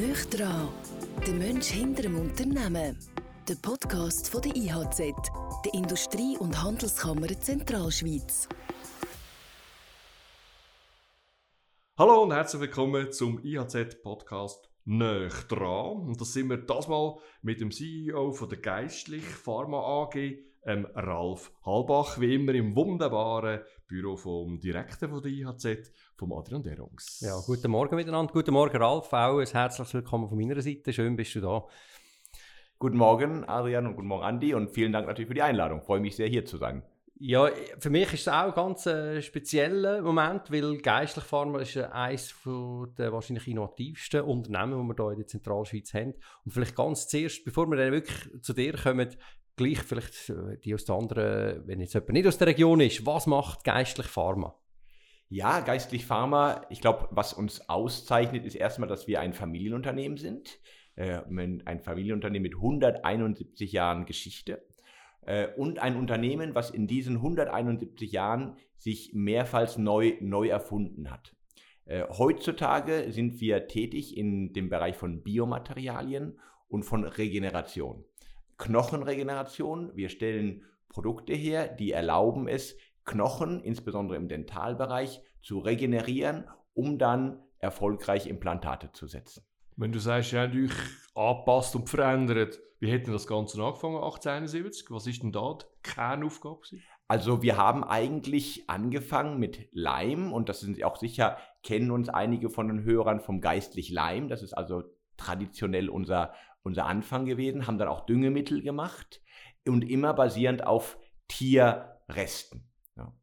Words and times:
Nicht 0.00 0.38
dran, 0.38 0.68
der 1.26 1.34
Mensch 1.34 1.66
hinter 1.66 2.04
dem 2.04 2.18
Unternehmen. 2.18 2.96
Der 3.46 3.54
Podcast 3.56 4.30
von 4.30 4.40
der 4.40 4.56
IHZ, 4.56 4.98
der 4.98 5.74
Industrie- 5.74 6.38
und 6.38 6.62
Handelskammer 6.62 7.28
Zentralschweiz. 7.38 8.48
Hallo 11.98 12.22
und 12.22 12.32
herzlich 12.32 12.62
willkommen 12.62 13.12
zum 13.12 13.44
IHZ-Podcast 13.44 14.70
«Nöch 14.86 15.34
dran». 15.48 15.98
Und 15.98 16.18
das 16.18 16.32
sind 16.32 16.48
wir 16.48 16.56
das 16.56 16.88
mal 16.88 17.18
mit 17.42 17.60
dem 17.60 17.70
CEO 17.70 18.32
von 18.32 18.48
der 18.48 18.58
Geistlich 18.58 19.26
Pharma 19.26 19.80
AG, 19.80 20.14
ähm, 20.70 20.86
Ralf 20.94 21.52
Halbach, 21.64 22.20
wie 22.20 22.34
immer 22.34 22.54
im 22.54 22.76
wunderbaren 22.76 23.60
Büro 23.88 24.16
vom 24.16 24.60
Direktor 24.60 25.08
von 25.08 25.20
der 25.20 25.32
IHZ, 25.32 25.92
vom 26.16 26.32
Adrian 26.32 26.62
Derungs. 26.62 27.20
Ja, 27.20 27.40
guten 27.44 27.70
Morgen 27.70 27.96
miteinander. 27.96 28.32
Guten 28.32 28.52
Morgen, 28.52 28.76
Ralf. 28.76 29.12
Auch 29.12 29.38
ein 29.38 29.46
herzliches 29.46 29.94
Willkommen 29.94 30.28
von 30.28 30.38
meiner 30.38 30.60
Seite. 30.60 30.92
Schön, 30.92 31.16
bist 31.16 31.34
du 31.34 31.40
da. 31.40 31.64
Guten 32.78 32.96
Morgen, 32.96 33.44
Adrian, 33.44 33.86
und 33.86 33.96
guten 33.96 34.08
Morgen, 34.08 34.24
Andi. 34.24 34.54
Und 34.54 34.70
vielen 34.70 34.92
Dank 34.92 35.06
natürlich 35.08 35.28
für 35.28 35.34
die 35.34 35.42
Einladung. 35.42 35.80
Ich 35.80 35.84
freue 35.84 36.00
mich 36.00 36.14
sehr, 36.14 36.28
hier 36.28 36.44
zu 36.44 36.56
sein. 36.56 36.84
Ja, 37.22 37.50
für 37.78 37.90
mich 37.90 38.10
ist 38.14 38.22
es 38.22 38.28
auch 38.28 38.44
ein 38.44 38.54
ganz 38.54 38.86
äh, 38.86 39.20
spezieller 39.20 40.00
Moment, 40.00 40.50
weil 40.50 40.78
Geistlich 40.78 41.24
Pharma 41.24 41.58
ist 41.58 41.76
eines 41.76 42.34
der 42.96 43.12
wahrscheinlich 43.12 43.46
innovativsten 43.46 44.22
Unternehmen, 44.22 44.80
die 44.80 44.88
wir 44.88 44.94
hier 44.94 45.10
in 45.10 45.18
der 45.18 45.26
Zentralschweiz 45.26 45.92
haben. 45.92 46.14
Und 46.46 46.52
vielleicht 46.52 46.74
ganz 46.74 47.08
zuerst, 47.08 47.44
bevor 47.44 47.66
wir 47.66 47.76
dann 47.76 47.92
wirklich 47.92 48.42
zu 48.42 48.54
dir 48.54 48.72
kommen, 48.72 49.14
gleich 49.56 49.78
vielleicht 49.78 50.30
äh, 50.30 50.58
die 50.58 50.74
aus 50.74 50.84
der 50.84 50.96
anderen, 50.96 51.66
wenn 51.66 51.80
jetzt 51.80 51.94
jemand 51.94 52.10
nicht 52.10 52.26
aus 52.26 52.38
der 52.38 52.48
Region 52.48 52.80
ist, 52.80 53.04
was 53.06 53.26
macht 53.26 53.64
Geistlich 53.64 54.06
Pharma? 54.06 54.54
Ja, 55.28 55.60
Geistlich 55.60 56.06
Pharma, 56.06 56.62
ich 56.70 56.80
glaube, 56.80 57.08
was 57.10 57.32
uns 57.32 57.68
auszeichnet, 57.68 58.44
ist 58.44 58.56
erstmal, 58.56 58.88
dass 58.88 59.06
wir 59.06 59.20
ein 59.20 59.32
Familienunternehmen 59.32 60.18
sind. 60.18 60.58
Äh, 60.96 61.20
ein 61.28 61.80
Familienunternehmen 61.80 62.42
mit 62.42 62.56
171 62.56 63.72
Jahren 63.72 64.06
Geschichte. 64.06 64.66
Äh, 65.22 65.48
und 65.56 65.78
ein 65.78 65.96
Unternehmen, 65.96 66.54
was 66.54 66.70
in 66.70 66.86
diesen 66.86 67.16
171 67.16 68.10
Jahren 68.12 68.56
sich 68.76 69.12
mehrfach 69.14 69.76
neu, 69.76 70.14
neu 70.20 70.48
erfunden 70.48 71.10
hat. 71.10 71.36
Äh, 71.84 72.04
heutzutage 72.08 73.12
sind 73.12 73.40
wir 73.40 73.66
tätig 73.68 74.16
in 74.16 74.52
dem 74.52 74.68
Bereich 74.68 74.96
von 74.96 75.22
Biomaterialien 75.22 76.38
und 76.68 76.84
von 76.84 77.04
Regeneration. 77.04 78.04
Knochenregeneration, 78.60 79.96
wir 79.96 80.10
stellen 80.10 80.64
Produkte 80.88 81.32
her, 81.32 81.68
die 81.68 81.92
erlauben 81.92 82.46
es, 82.46 82.76
Knochen, 83.04 83.62
insbesondere 83.62 84.16
im 84.16 84.28
Dentalbereich, 84.28 85.22
zu 85.42 85.58
regenerieren, 85.58 86.44
um 86.74 86.98
dann 86.98 87.42
erfolgreich 87.58 88.26
Implantate 88.26 88.92
zu 88.92 89.06
setzen. 89.06 89.44
Wenn 89.76 89.92
du 89.92 89.98
sagst, 89.98 90.32
ja, 90.32 90.46
natürlich 90.46 90.72
angepasst 91.14 91.74
und 91.74 91.88
verändert, 91.88 92.60
wie 92.80 92.90
hätte 92.90 93.10
das 93.10 93.26
Ganze 93.26 93.62
angefangen 93.62 93.96
1871? 93.96 94.90
Was 94.90 95.06
ist 95.06 95.22
denn 95.22 95.32
da 95.32 95.58
die 95.60 95.66
Kernaufgabe? 95.82 96.60
Also 97.08 97.42
wir 97.42 97.56
haben 97.56 97.82
eigentlich 97.82 98.68
angefangen 98.68 99.38
mit 99.38 99.68
Leim 99.72 100.32
und 100.32 100.48
das 100.48 100.60
sind 100.60 100.82
auch 100.84 100.96
sicher, 100.96 101.38
kennen 101.62 101.90
uns 101.90 102.08
einige 102.08 102.50
von 102.50 102.68
den 102.68 102.84
Hörern 102.84 103.20
vom 103.20 103.40
Geistlich 103.40 103.90
Leim. 103.90 104.28
Das 104.28 104.42
ist 104.42 104.52
also 104.52 104.84
traditionell 105.16 105.88
unser, 105.88 106.32
unser 106.62 106.86
Anfang 106.86 107.24
gewesen, 107.24 107.66
haben 107.66 107.78
dann 107.78 107.88
auch 107.88 108.06
Düngemittel 108.06 108.62
gemacht 108.62 109.22
und 109.66 109.88
immer 109.88 110.14
basierend 110.14 110.66
auf 110.66 110.98
Tierresten. 111.28 112.70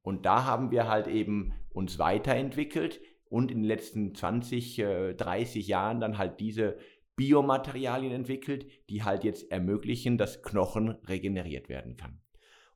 Und 0.02 0.26
da 0.26 0.46
haben 0.46 0.72
wir 0.72 0.88
halt 0.88 1.08
eben 1.08 1.54
uns 1.70 2.00
weiterentwickelt 2.00 3.00
und 3.30 3.52
in 3.52 3.60
den 3.60 3.68
letzten 3.68 4.16
20, 4.16 4.78
30 5.18 5.56
äh, 5.56 5.70
Jahren 5.70 6.00
dann 6.00 6.18
halt 6.18 6.40
diese 6.40 6.78
Biomaterialien 7.16 8.12
entwickelt, 8.12 8.68
die 8.90 9.04
halt 9.04 9.24
jetzt 9.24 9.52
ermöglichen, 9.52 10.18
dass 10.18 10.42
Knochen 10.44 10.90
regeneriert 11.08 11.68
werden 11.68 11.98
kann. 11.98 12.22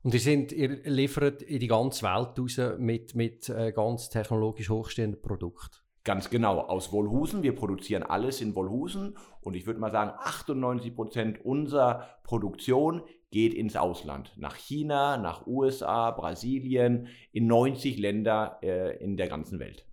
Und 0.02 0.14
ihr, 0.14 0.20
sind, 0.20 0.52
ihr 0.52 0.82
liefert 0.84 1.42
in 1.42 1.60
die 1.60 1.68
ganze 1.68 2.02
Welt 2.02 2.38
raus 2.38 2.60
mit, 2.78 3.14
mit 3.14 3.48
äh, 3.48 3.72
ganz 3.72 4.10
technologisch 4.10 4.68
hochstehenden 4.68 5.22
Produkten? 5.22 5.76
Ganz 6.04 6.30
genau, 6.30 6.58
aus 6.58 6.92
Wolhusen. 6.92 7.44
Wir 7.44 7.54
produzieren 7.54 8.02
alles 8.02 8.40
in 8.40 8.56
Wolhusen 8.56 9.16
und 9.40 9.54
ich 9.54 9.66
würde 9.66 9.78
mal 9.78 9.92
sagen, 9.92 10.12
98 10.18 10.96
Prozent 10.96 11.44
unserer 11.44 12.08
Produktion 12.24 13.02
geht 13.30 13.54
ins 13.54 13.76
Ausland. 13.76 14.32
Nach 14.36 14.56
China, 14.56 15.16
nach 15.16 15.46
USA, 15.46 16.10
Brasilien, 16.10 17.06
in 17.30 17.46
90 17.46 17.98
Länder 17.98 18.58
äh, 18.62 18.96
in 19.02 19.16
der 19.16 19.28
ganzen 19.28 19.60
Welt. 19.60 19.86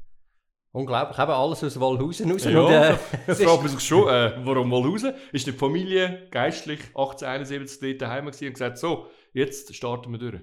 Unglaublich, 0.72 1.18
eben 1.20 1.32
alles 1.32 1.64
aus 1.64 1.80
Wolhusen 1.80 2.32
raus. 2.32 2.46
Ja, 2.46 2.60
und, 2.60 2.72
äh, 2.72 2.96
fragt 3.36 3.62
man 3.62 3.68
sich 3.68 3.80
schon, 3.80 4.08
äh, 4.08 4.34
warum 4.44 4.72
Wolhusen? 4.72 5.14
Ist 5.32 5.46
die 5.46 5.52
Familie 5.52 6.28
geistlich 6.32 6.80
1871 6.90 8.00
daheim 8.00 8.26
und 8.26 8.38
gesagt, 8.38 8.80
so, 8.80 9.08
jetzt 9.34 9.76
starten 9.76 10.12
wir 10.12 10.20
durch? 10.20 10.42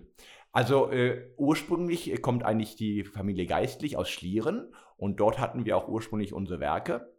Also 0.52 0.90
äh, 0.90 1.32
ursprünglich 1.36 2.22
kommt 2.22 2.44
eigentlich 2.44 2.76
die 2.76 3.04
Familie 3.04 3.46
Geistlich 3.46 3.96
aus 3.96 4.08
Schlieren 4.08 4.72
und 4.96 5.20
dort 5.20 5.38
hatten 5.38 5.64
wir 5.64 5.76
auch 5.76 5.88
ursprünglich 5.88 6.32
unsere 6.32 6.60
Werke. 6.60 7.12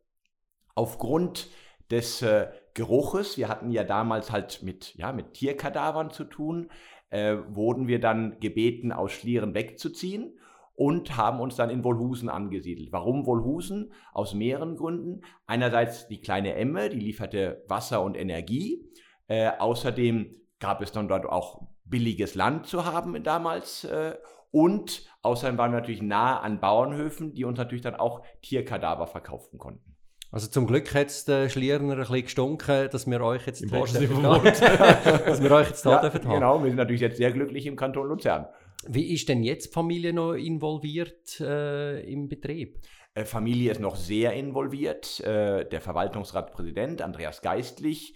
Aufgrund 0.75 1.49
des 1.89 2.21
äh, 2.21 2.47
Geruches, 2.73 3.37
wir 3.37 3.47
hatten 3.47 3.71
ja 3.71 3.83
damals 3.83 4.31
halt 4.31 4.61
mit, 4.63 4.95
ja, 4.95 5.11
mit 5.11 5.33
Tierkadavern 5.33 6.11
zu 6.11 6.25
tun, 6.25 6.69
äh, 7.09 7.37
wurden 7.49 7.87
wir 7.87 7.99
dann 7.99 8.39
gebeten, 8.39 8.91
aus 8.91 9.11
Schlieren 9.11 9.53
wegzuziehen 9.53 10.37
und 10.75 11.17
haben 11.17 11.39
uns 11.39 11.55
dann 11.55 11.69
in 11.69 11.83
Wolhusen 11.83 12.29
angesiedelt. 12.29 12.91
Warum 12.91 13.25
Wolhusen? 13.25 13.93
Aus 14.13 14.35
mehreren 14.35 14.75
Gründen. 14.75 15.21
Einerseits 15.47 16.07
die 16.07 16.21
kleine 16.21 16.53
Emme, 16.53 16.89
die 16.89 16.99
lieferte 16.99 17.63
Wasser 17.67 18.03
und 18.03 18.15
Energie. 18.15 18.87
Äh, 19.27 19.51
außerdem 19.57 20.35
gab 20.59 20.81
es 20.81 20.91
dann 20.91 21.07
dort 21.07 21.25
auch 21.25 21.63
billiges 21.85 22.35
Land 22.35 22.67
zu 22.67 22.85
haben 22.85 23.23
damals. 23.23 23.85
Äh, 23.85 24.17
und 24.51 25.05
außerdem 25.21 25.57
waren 25.57 25.71
wir 25.71 25.79
natürlich 25.79 26.01
nah 26.01 26.39
an 26.39 26.59
Bauernhöfen, 26.59 27.33
die 27.33 27.45
uns 27.45 27.57
natürlich 27.57 27.83
dann 27.83 27.95
auch 27.95 28.23
Tierkadaver 28.41 29.07
verkaufen 29.07 29.57
konnten. 29.57 29.95
Also 30.29 30.47
zum 30.47 30.67
Glück 30.67 30.93
hat 30.93 31.07
es 31.07 31.25
der 31.25 31.47
Schlierner 31.49 31.93
ein 31.93 31.99
bisschen 31.99 32.23
gestunken, 32.23 32.89
dass 32.91 33.07
wir 33.07 33.21
euch 33.21 33.47
jetzt, 33.47 33.61
Im 33.61 33.69
da, 33.69 34.37
dass 35.25 35.41
wir 35.41 35.51
euch 35.51 35.69
jetzt 35.69 35.85
da 35.85 35.91
ja, 35.91 36.01
dürfen 36.01 36.25
haben. 36.25 36.33
Genau, 36.33 36.61
wir 36.61 36.69
sind 36.69 36.77
natürlich 36.77 37.01
jetzt 37.01 37.17
sehr 37.17 37.31
glücklich 37.31 37.65
im 37.65 37.77
Kanton 37.77 38.07
Luzern. 38.07 38.47
Wie 38.85 39.13
ist 39.13 39.29
denn 39.29 39.43
jetzt 39.43 39.73
Familie 39.73 40.13
noch 40.13 40.33
involviert 40.33 41.39
äh, 41.39 42.01
im 42.01 42.27
Betrieb? 42.27 42.79
Äh, 43.13 43.25
Familie 43.25 43.71
ist 43.71 43.79
noch 43.79 43.95
sehr 43.95 44.33
involviert. 44.33 45.19
Äh, 45.21 45.67
der 45.67 45.81
Verwaltungsratspräsident 45.81 47.01
Andreas 47.01 47.41
Geistlich 47.41 48.15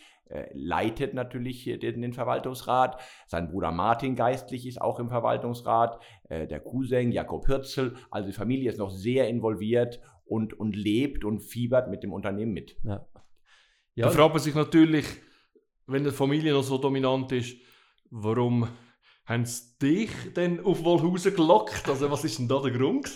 leitet 0.54 1.14
natürlich 1.14 1.66
den, 1.82 2.14
Verwaltungsrat. 2.14 3.00
Sein 3.28 3.50
Bruder 3.50 3.72
Martin 3.72 4.16
Geistlich 4.16 4.66
ist 4.66 4.82
auch 4.82 5.00
im 5.00 5.10
Verwaltungsrat. 5.10 6.02
Äh, 6.30 6.48
der 6.48 6.60
Cousin 6.60 7.12
Jakob 7.12 7.48
Hirzel. 7.48 7.96
Also 8.10 8.28
die 8.28 8.36
Familie 8.36 8.72
ist 8.72 8.80
noch 8.80 8.92
sehr 8.92 9.28
involviert 9.28 10.00
und, 10.26 10.54
und 10.54 10.76
lebt 10.76 11.26
und 11.26 11.40
fiebert 11.42 11.90
mit 11.90 12.04
dem 12.04 12.14
Unternehmen 12.14 12.54
mit. 12.54 12.78
Ja. 12.84 13.06
Ja. 13.96 14.06
Da 14.06 14.12
fragt 14.12 14.34
man 14.34 14.42
sich 14.42 14.56
natürlich, 14.56 15.06
wenn 15.86 16.04
die 16.04 16.12
Familie 16.12 16.54
noch 16.54 16.64
so 16.64 16.78
dominant 16.78 17.32
ist, 17.34 17.58
warum 18.10 18.68
haben 19.26 19.46
sie 19.46 19.78
dich 19.82 20.10
denn 20.36 20.64
auf 20.64 20.84
Wollhausen 20.84 21.36
gelockt? 21.36 21.88
Also 21.90 22.10
was 22.10 22.24
ist 22.24 22.40
denn 22.40 22.48
da 22.48 22.62
der 22.62 22.72
Grund? 22.72 23.10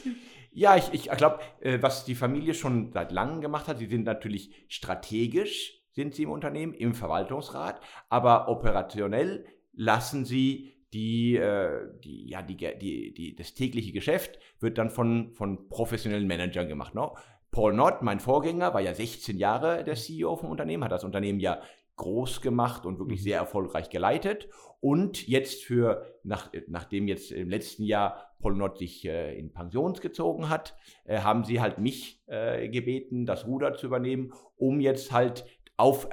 Ja, 0.51 0.77
ich, 0.77 0.93
ich 0.93 1.09
glaube, 1.11 1.39
äh, 1.59 1.81
was 1.81 2.05
die 2.05 2.15
Familie 2.15 2.53
schon 2.53 2.91
seit 2.91 3.11
langem 3.11 3.41
gemacht 3.41 3.67
hat, 3.67 3.79
sie 3.79 3.87
sind 3.87 4.03
natürlich 4.03 4.53
strategisch, 4.67 5.81
sind 5.95 6.13
sie 6.13 6.23
im 6.23 6.31
Unternehmen, 6.31 6.73
im 6.73 6.93
Verwaltungsrat, 6.93 7.79
aber 8.09 8.49
operationell 8.49 9.45
lassen 9.73 10.25
sie 10.25 10.73
die, 10.93 11.35
äh, 11.35 11.87
die, 12.03 12.29
ja, 12.29 12.41
die, 12.41 12.55
die, 12.55 13.13
die, 13.13 13.35
das 13.35 13.53
tägliche 13.53 13.91
Geschäft 13.91 14.39
wird 14.59 14.77
dann 14.77 14.89
von, 14.89 15.33
von 15.33 15.67
professionellen 15.69 16.27
Managern 16.27 16.67
gemacht. 16.67 16.95
Ne? 16.95 17.09
Paul 17.51 17.73
Nott, 17.73 18.01
mein 18.01 18.19
Vorgänger, 18.19 18.73
war 18.73 18.81
ja 18.81 18.93
16 18.93 19.37
Jahre 19.37 19.83
der 19.83 19.95
CEO 19.95 20.35
vom 20.35 20.51
Unternehmen, 20.51 20.83
hat 20.83 20.91
das 20.91 21.03
Unternehmen 21.03 21.39
ja 21.39 21.61
groß 21.95 22.41
gemacht 22.41 22.85
und 22.85 22.99
wirklich 22.99 23.21
mhm. 23.21 23.23
sehr 23.23 23.37
erfolgreich 23.39 23.89
geleitet. 23.89 24.49
Und 24.81 25.27
jetzt 25.27 25.63
für, 25.63 26.05
nach, 26.23 26.51
nachdem 26.67 27.07
jetzt 27.07 27.31
im 27.31 27.49
letzten 27.49 27.83
Jahr 27.83 28.35
Polnot 28.39 28.77
sich 28.77 29.05
äh, 29.05 29.37
in 29.37 29.51
Pension 29.53 29.93
gezogen 29.93 30.49
hat, 30.49 30.75
äh, 31.05 31.19
haben 31.19 31.43
sie 31.43 31.61
halt 31.61 31.79
mich 31.79 32.21
äh, 32.27 32.69
gebeten, 32.69 33.25
das 33.25 33.47
Ruder 33.47 33.73
zu 33.73 33.87
übernehmen, 33.87 34.33
um 34.57 34.79
jetzt 34.79 35.11
halt 35.11 35.45
auf, 35.77 36.07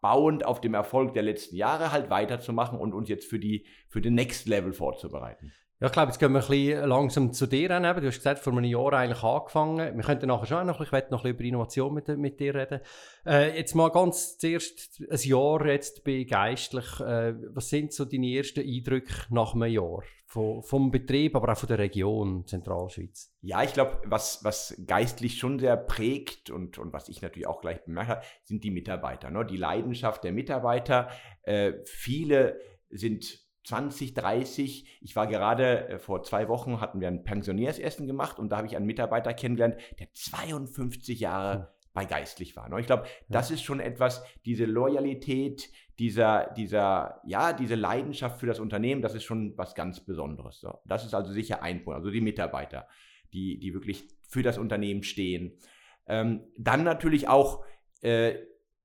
bauend 0.00 0.44
auf 0.44 0.60
dem 0.60 0.74
Erfolg 0.74 1.14
der 1.14 1.22
letzten 1.22 1.56
Jahre 1.56 1.92
halt 1.92 2.10
weiterzumachen 2.10 2.78
und 2.78 2.92
uns 2.92 3.08
jetzt 3.08 3.26
für, 3.26 3.38
die, 3.38 3.66
für 3.88 4.00
den 4.00 4.14
Next 4.14 4.46
Level 4.48 4.72
vorzubereiten. 4.72 5.52
Ja, 5.82 5.86
ich 5.86 5.94
glaube, 5.94 6.12
jetzt 6.12 6.20
gehen 6.20 6.30
wir 6.30 6.38
ein 6.38 6.46
bisschen 6.46 6.88
langsam 6.88 7.32
zu 7.32 7.48
dir 7.48 7.72
an. 7.72 7.82
Du 7.82 8.06
hast 8.06 8.18
gesagt, 8.18 8.38
vor 8.38 8.52
einem 8.52 8.62
Jahr 8.62 8.92
eigentlich 8.92 9.24
angefangen. 9.24 9.96
Wir 9.96 10.04
könnten 10.04 10.28
nachher 10.28 10.46
schon 10.46 10.64
noch, 10.64 10.80
ich 10.80 10.92
werde 10.92 11.10
noch 11.10 11.24
ein 11.24 11.34
bisschen 11.34 11.34
über 11.34 11.44
Innovation 11.44 11.92
mit, 11.92 12.06
mit 12.06 12.38
dir 12.38 12.54
reden. 12.54 12.82
Äh, 13.26 13.58
jetzt 13.58 13.74
mal 13.74 13.90
ganz 13.90 14.38
zuerst 14.38 15.02
ein 15.10 15.18
Jahr 15.18 15.66
jetzt 15.66 16.04
bei 16.04 16.22
Geistlich. 16.22 17.00
Äh, 17.00 17.34
was 17.52 17.68
sind 17.68 17.92
so 17.92 18.04
deine 18.04 18.28
ersten 18.28 18.60
Eindrücke 18.60 19.12
nach 19.30 19.54
einem 19.56 19.72
Jahr? 19.72 20.04
Vom, 20.26 20.62
vom 20.62 20.92
Betrieb, 20.92 21.34
aber 21.34 21.50
auch 21.50 21.58
von 21.58 21.66
der 21.66 21.80
Region 21.80 22.46
Zentralschweiz? 22.46 23.34
Ja, 23.40 23.64
ich 23.64 23.72
glaube, 23.72 24.00
was, 24.04 24.44
was 24.44 24.80
geistlich 24.86 25.36
schon 25.36 25.58
sehr 25.58 25.76
prägt 25.76 26.48
und, 26.48 26.78
und 26.78 26.92
was 26.92 27.08
ich 27.08 27.22
natürlich 27.22 27.48
auch 27.48 27.60
gleich 27.60 27.84
bemerkt 27.84 28.08
habe, 28.08 28.22
sind 28.44 28.62
die 28.62 28.70
Mitarbeiter. 28.70 29.32
Ne? 29.32 29.44
Die 29.44 29.56
Leidenschaft 29.56 30.22
der 30.22 30.30
Mitarbeiter. 30.30 31.08
Äh, 31.42 31.72
viele 31.84 32.60
sind 32.88 33.41
20, 33.64 34.14
30. 34.14 34.98
Ich 35.00 35.16
war 35.16 35.26
gerade 35.26 35.88
äh, 35.88 35.98
vor 35.98 36.22
zwei 36.22 36.48
Wochen, 36.48 36.80
hatten 36.80 37.00
wir 37.00 37.08
ein 37.08 37.24
Pensionärsessen 37.24 38.06
gemacht 38.06 38.38
und 38.38 38.50
da 38.50 38.56
habe 38.58 38.66
ich 38.66 38.76
einen 38.76 38.86
Mitarbeiter 38.86 39.34
kennengelernt, 39.34 39.76
der 39.98 40.12
52 40.12 41.20
Jahre 41.20 41.54
hm. 41.54 41.66
bei 41.92 42.04
Geistlich 42.04 42.56
war. 42.56 42.68
Ne? 42.68 42.80
Ich 42.80 42.86
glaube, 42.86 43.06
das 43.28 43.50
ist 43.50 43.62
schon 43.62 43.80
etwas, 43.80 44.24
diese 44.44 44.64
Loyalität, 44.64 45.70
dieser, 45.98 46.52
dieser, 46.56 47.20
ja, 47.24 47.52
diese 47.52 47.74
Leidenschaft 47.74 48.40
für 48.40 48.46
das 48.46 48.58
Unternehmen, 48.58 49.02
das 49.02 49.14
ist 49.14 49.24
schon 49.24 49.56
was 49.56 49.74
ganz 49.74 50.00
Besonderes. 50.00 50.60
So. 50.60 50.80
Das 50.84 51.04
ist 51.04 51.14
also 51.14 51.32
sicher 51.32 51.62
ein 51.62 51.84
Punkt, 51.84 51.98
also 51.98 52.10
die 52.10 52.20
Mitarbeiter, 52.20 52.88
die, 53.32 53.58
die 53.58 53.74
wirklich 53.74 54.08
für 54.26 54.42
das 54.42 54.58
Unternehmen 54.58 55.02
stehen. 55.02 55.58
Ähm, 56.06 56.42
dann 56.56 56.82
natürlich 56.82 57.28
auch 57.28 57.64
äh, 58.00 58.34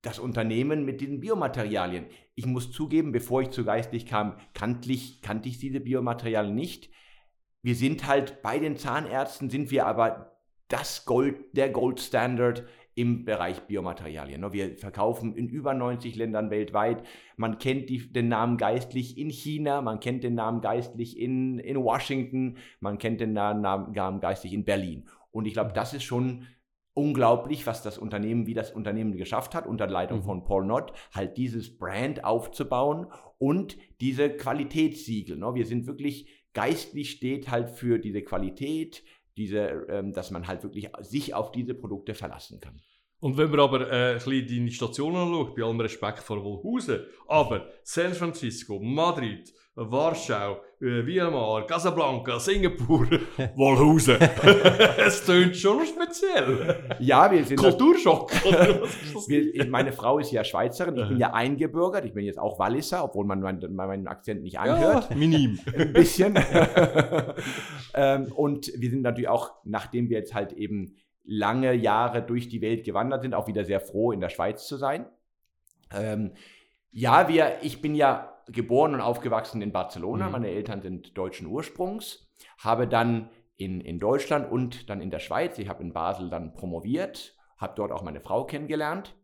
das 0.02 0.20
Unternehmen 0.20 0.86
mit 0.86 1.02
diesen 1.02 1.20
Biomaterialien. 1.20 2.06
Ich 2.36 2.46
muss 2.46 2.72
zugeben, 2.72 3.12
bevor 3.12 3.42
ich 3.42 3.50
zu 3.50 3.66
geistig 3.66 4.06
kam, 4.06 4.38
kannte 4.54 4.92
ich, 4.92 5.22
kannte 5.22 5.50
ich 5.50 5.58
diese 5.58 5.80
Biomaterialien 5.80 6.56
nicht. 6.56 6.90
Wir 7.62 7.76
sind 7.76 8.08
halt 8.08 8.42
bei 8.42 8.60
den 8.60 8.78
Zahnärzten, 8.78 9.50
sind 9.50 9.72
wir 9.72 9.86
aber 9.86 10.38
das 10.68 11.06
Gold, 11.06 11.38
der 11.54 11.70
Goldstandard 11.70 12.66
im 12.98 13.26
Bereich 13.26 13.62
Biomaterialien. 13.62 14.52
Wir 14.52 14.76
verkaufen 14.76 15.36
in 15.36 15.48
über 15.50 15.76
90 15.76 16.16
Ländern 16.16 16.50
weltweit. 16.50 17.04
Man 17.36 17.60
kennt 17.60 17.90
die, 17.90 18.12
den 18.12 18.28
Namen 18.28 18.58
geistlich 18.58 19.20
in 19.20 19.30
China, 19.30 19.82
man 19.82 20.00
kennt 20.00 20.24
den 20.24 20.34
Namen 20.34 20.62
geistlich 20.62 21.20
in, 21.20 21.60
in 21.60 21.78
Washington, 21.78 22.58
man 22.80 22.98
kennt 22.98 23.22
den 23.22 23.34
Namen, 23.34 23.62
Namen 23.62 24.20
geistlich 24.20 24.52
in 24.52 24.66
Berlin. 24.66 25.08
Und 25.30 25.46
ich 25.46 25.54
glaube, 25.54 25.74
das 25.74 25.94
ist 25.94 26.04
schon 26.04 26.48
unglaublich, 26.98 27.68
was 27.68 27.84
das 27.84 28.00
Unternehmen, 28.00 28.48
wie 28.48 28.56
das 28.56 28.72
Unternehmen 28.72 29.16
geschafft 29.18 29.54
hat, 29.54 29.68
unter 29.68 29.86
Leitung 29.86 30.20
mhm. 30.20 30.24
von 30.24 30.44
Paul 30.44 30.66
Nott, 30.66 30.94
halt 31.14 31.38
dieses 31.38 31.78
Brand 31.78 32.24
aufzubauen 32.24 33.06
und 33.38 33.78
diese 34.02 34.32
Qualitätssiegel. 34.32 35.38
Ne? 35.38 35.54
Wir 35.54 35.68
sind 35.68 35.86
wirklich, 35.86 36.28
geistlich 36.54 37.12
steht 37.12 37.52
halt 37.52 37.70
für 37.70 38.00
diese 38.00 38.24
Qualität, 38.24 39.04
diese, 39.38 39.86
ähm, 39.90 40.12
dass 40.12 40.32
man 40.32 40.48
halt 40.48 40.64
wirklich 40.64 40.90
sich 41.02 41.36
auf 41.36 41.52
diese 41.52 41.76
Produkte 41.76 42.16
verlassen 42.16 42.60
kann. 42.60 42.82
Und 43.20 43.36
wenn 43.38 43.50
man 43.50 43.60
aber 43.60 43.92
äh, 43.92 44.12
ein 44.12 44.16
bisschen 44.16 44.48
deine 44.48 44.72
Stationen 44.72 45.16
anschaut, 45.18 45.56
bei 45.56 45.64
allem 45.64 45.80
Respekt 45.80 46.20
vor 46.20 46.44
Wolhausen, 46.44 47.02
aber 47.28 47.68
San 47.84 48.14
Francisco, 48.14 48.80
Madrid, 48.80 49.52
Warschau, 49.74 50.62
äh, 50.82 51.06
Weimar, 51.06 51.66
Casablanca, 51.66 52.40
Singapur, 52.40 53.08
Wolhausen. 53.56 54.18
es 54.98 55.26
tönt 55.26 55.56
schon 55.56 55.84
speziell. 55.86 56.98
Ja, 57.00 57.32
wir 57.32 57.44
sind. 57.44 57.58
Kulturschock. 57.58 58.32
wir, 59.28 59.66
meine 59.68 59.92
Frau 59.92 60.20
ist 60.20 60.32
ja 60.32 60.44
Schweizerin, 60.44 60.98
ich 60.98 61.08
bin 61.08 61.18
ja 61.18 61.34
eingebürgert, 61.34 62.06
ich 62.06 62.14
bin 62.14 62.24
jetzt 62.24 62.40
auch 62.40 62.60
Walliser, 62.60 63.04
obwohl 63.04 63.26
man 63.26 63.40
meinen, 63.40 63.76
meinen 63.76 64.08
Akzent 64.08 64.44
nicht 64.44 64.60
anhört. 64.60 65.10
Ja, 65.10 65.16
minim. 65.16 65.60
Ein 65.76 65.94
bisschen. 65.94 66.38
ähm, 67.96 68.32
und 68.36 68.72
wir 68.78 68.92
sind 68.92 69.02
natürlich 69.02 69.30
auch, 69.30 69.54
nachdem 69.64 70.10
wir 70.10 70.20
jetzt 70.20 70.36
halt 70.36 70.54
eben 70.54 70.96
lange 71.28 71.74
Jahre 71.74 72.24
durch 72.24 72.50
die 72.50 72.62
Welt 72.62 72.86
gewandert 72.86 73.22
sind, 73.22 73.36
auch 73.36 73.48
wieder 73.48 73.66
sehr 73.66 73.82
froh, 73.82 74.12
in 74.12 74.22
der 74.22 74.30
Schweiz 74.30 74.66
zu 74.66 74.78
sein. 74.78 75.06
Ähm, 75.94 76.34
ja, 76.92 77.28
wir, 77.28 77.58
ich 77.62 77.82
bin 77.82 77.94
ja 77.94 78.34
geboren 78.48 78.94
und 78.94 79.02
aufgewachsen 79.02 79.62
in 79.62 79.72
Barcelona. 79.72 80.28
Mhm. 80.28 80.32
Meine 80.32 80.48
Eltern 80.50 80.82
sind 80.82 81.18
deutschen 81.18 81.48
Ursprungs. 81.48 82.28
Habe 82.58 82.88
dann 82.88 83.30
in, 83.58 83.82
in 83.82 84.00
Deutschland 84.00 84.50
und 84.50 84.90
dann 84.90 85.02
in 85.02 85.12
der 85.12 85.20
Schweiz, 85.20 85.58
ich 85.60 85.68
habe 85.68 85.84
in 85.84 85.94
Basel 85.94 86.30
dann 86.30 86.54
promoviert, 86.54 87.36
habe 87.58 87.74
dort 87.76 87.92
auch 87.92 88.04
meine 88.04 88.22
Frau 88.22 88.46
kennengelernt 88.46 89.16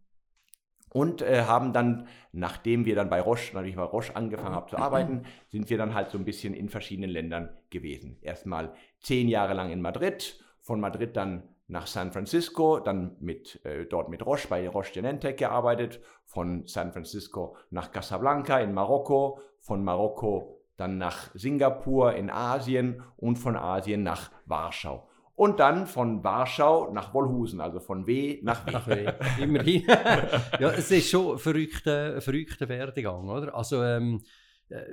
und 0.89 1.21
äh, 1.21 1.43
haben 1.43 1.71
dann, 1.71 2.07
nachdem 2.31 2.85
wir 2.85 2.95
dann 2.95 3.09
bei 3.09 3.21
Roche, 3.21 3.53
natürlich 3.53 3.75
bei 3.75 3.83
Roche 3.83 4.15
angefangen 4.15 4.55
haben 4.55 4.69
zu 4.69 4.77
arbeiten, 4.77 5.23
sind 5.49 5.69
wir 5.69 5.77
dann 5.77 5.93
halt 5.93 6.09
so 6.09 6.17
ein 6.17 6.25
bisschen 6.25 6.53
in 6.53 6.69
verschiedenen 6.69 7.11
Ländern 7.11 7.49
gewesen. 7.69 8.17
Erstmal 8.21 8.73
zehn 8.99 9.29
Jahre 9.29 9.53
lang 9.53 9.71
in 9.71 9.81
Madrid, 9.81 10.43
von 10.61 10.79
Madrid 10.79 11.15
dann 11.15 11.43
nach 11.67 11.87
San 11.87 12.11
Francisco, 12.11 12.79
dann 12.79 13.15
mit, 13.19 13.63
äh, 13.65 13.85
dort 13.85 14.09
mit 14.09 14.25
Roche 14.25 14.47
bei 14.47 14.67
Roche 14.67 14.93
Genentech 14.93 15.37
gearbeitet, 15.37 16.01
von 16.25 16.67
San 16.67 16.91
Francisco 16.91 17.55
nach 17.69 17.91
Casablanca 17.91 18.59
in 18.59 18.73
Marokko, 18.73 19.39
von 19.59 19.83
Marokko 19.83 20.63
dann 20.77 20.97
nach 20.97 21.29
Singapur 21.35 22.15
in 22.15 22.29
Asien 22.29 23.01
und 23.17 23.37
von 23.37 23.55
Asien 23.55 24.03
nach 24.03 24.31
Warschau. 24.45 25.07
Und 25.35 25.59
dann 25.59 25.87
von 25.87 26.23
Warschau 26.23 26.91
nach 26.91 27.13
Wolhusen, 27.13 27.59
also 27.59 27.79
von 27.79 28.05
W 28.05 28.39
nach 28.43 28.65
W. 28.87 29.11
Immerhin. 29.41 29.83
ja, 30.59 30.69
es 30.69 30.91
ist 30.91 31.09
schon 31.09 31.33
ein 31.33 31.37
verrückter, 31.39 32.21
verrückter 32.21 32.69
Werdegang, 32.69 33.27
oder? 33.29 33.55
Also, 33.55 33.83
ähm, 33.83 34.21
äh, 34.69 34.83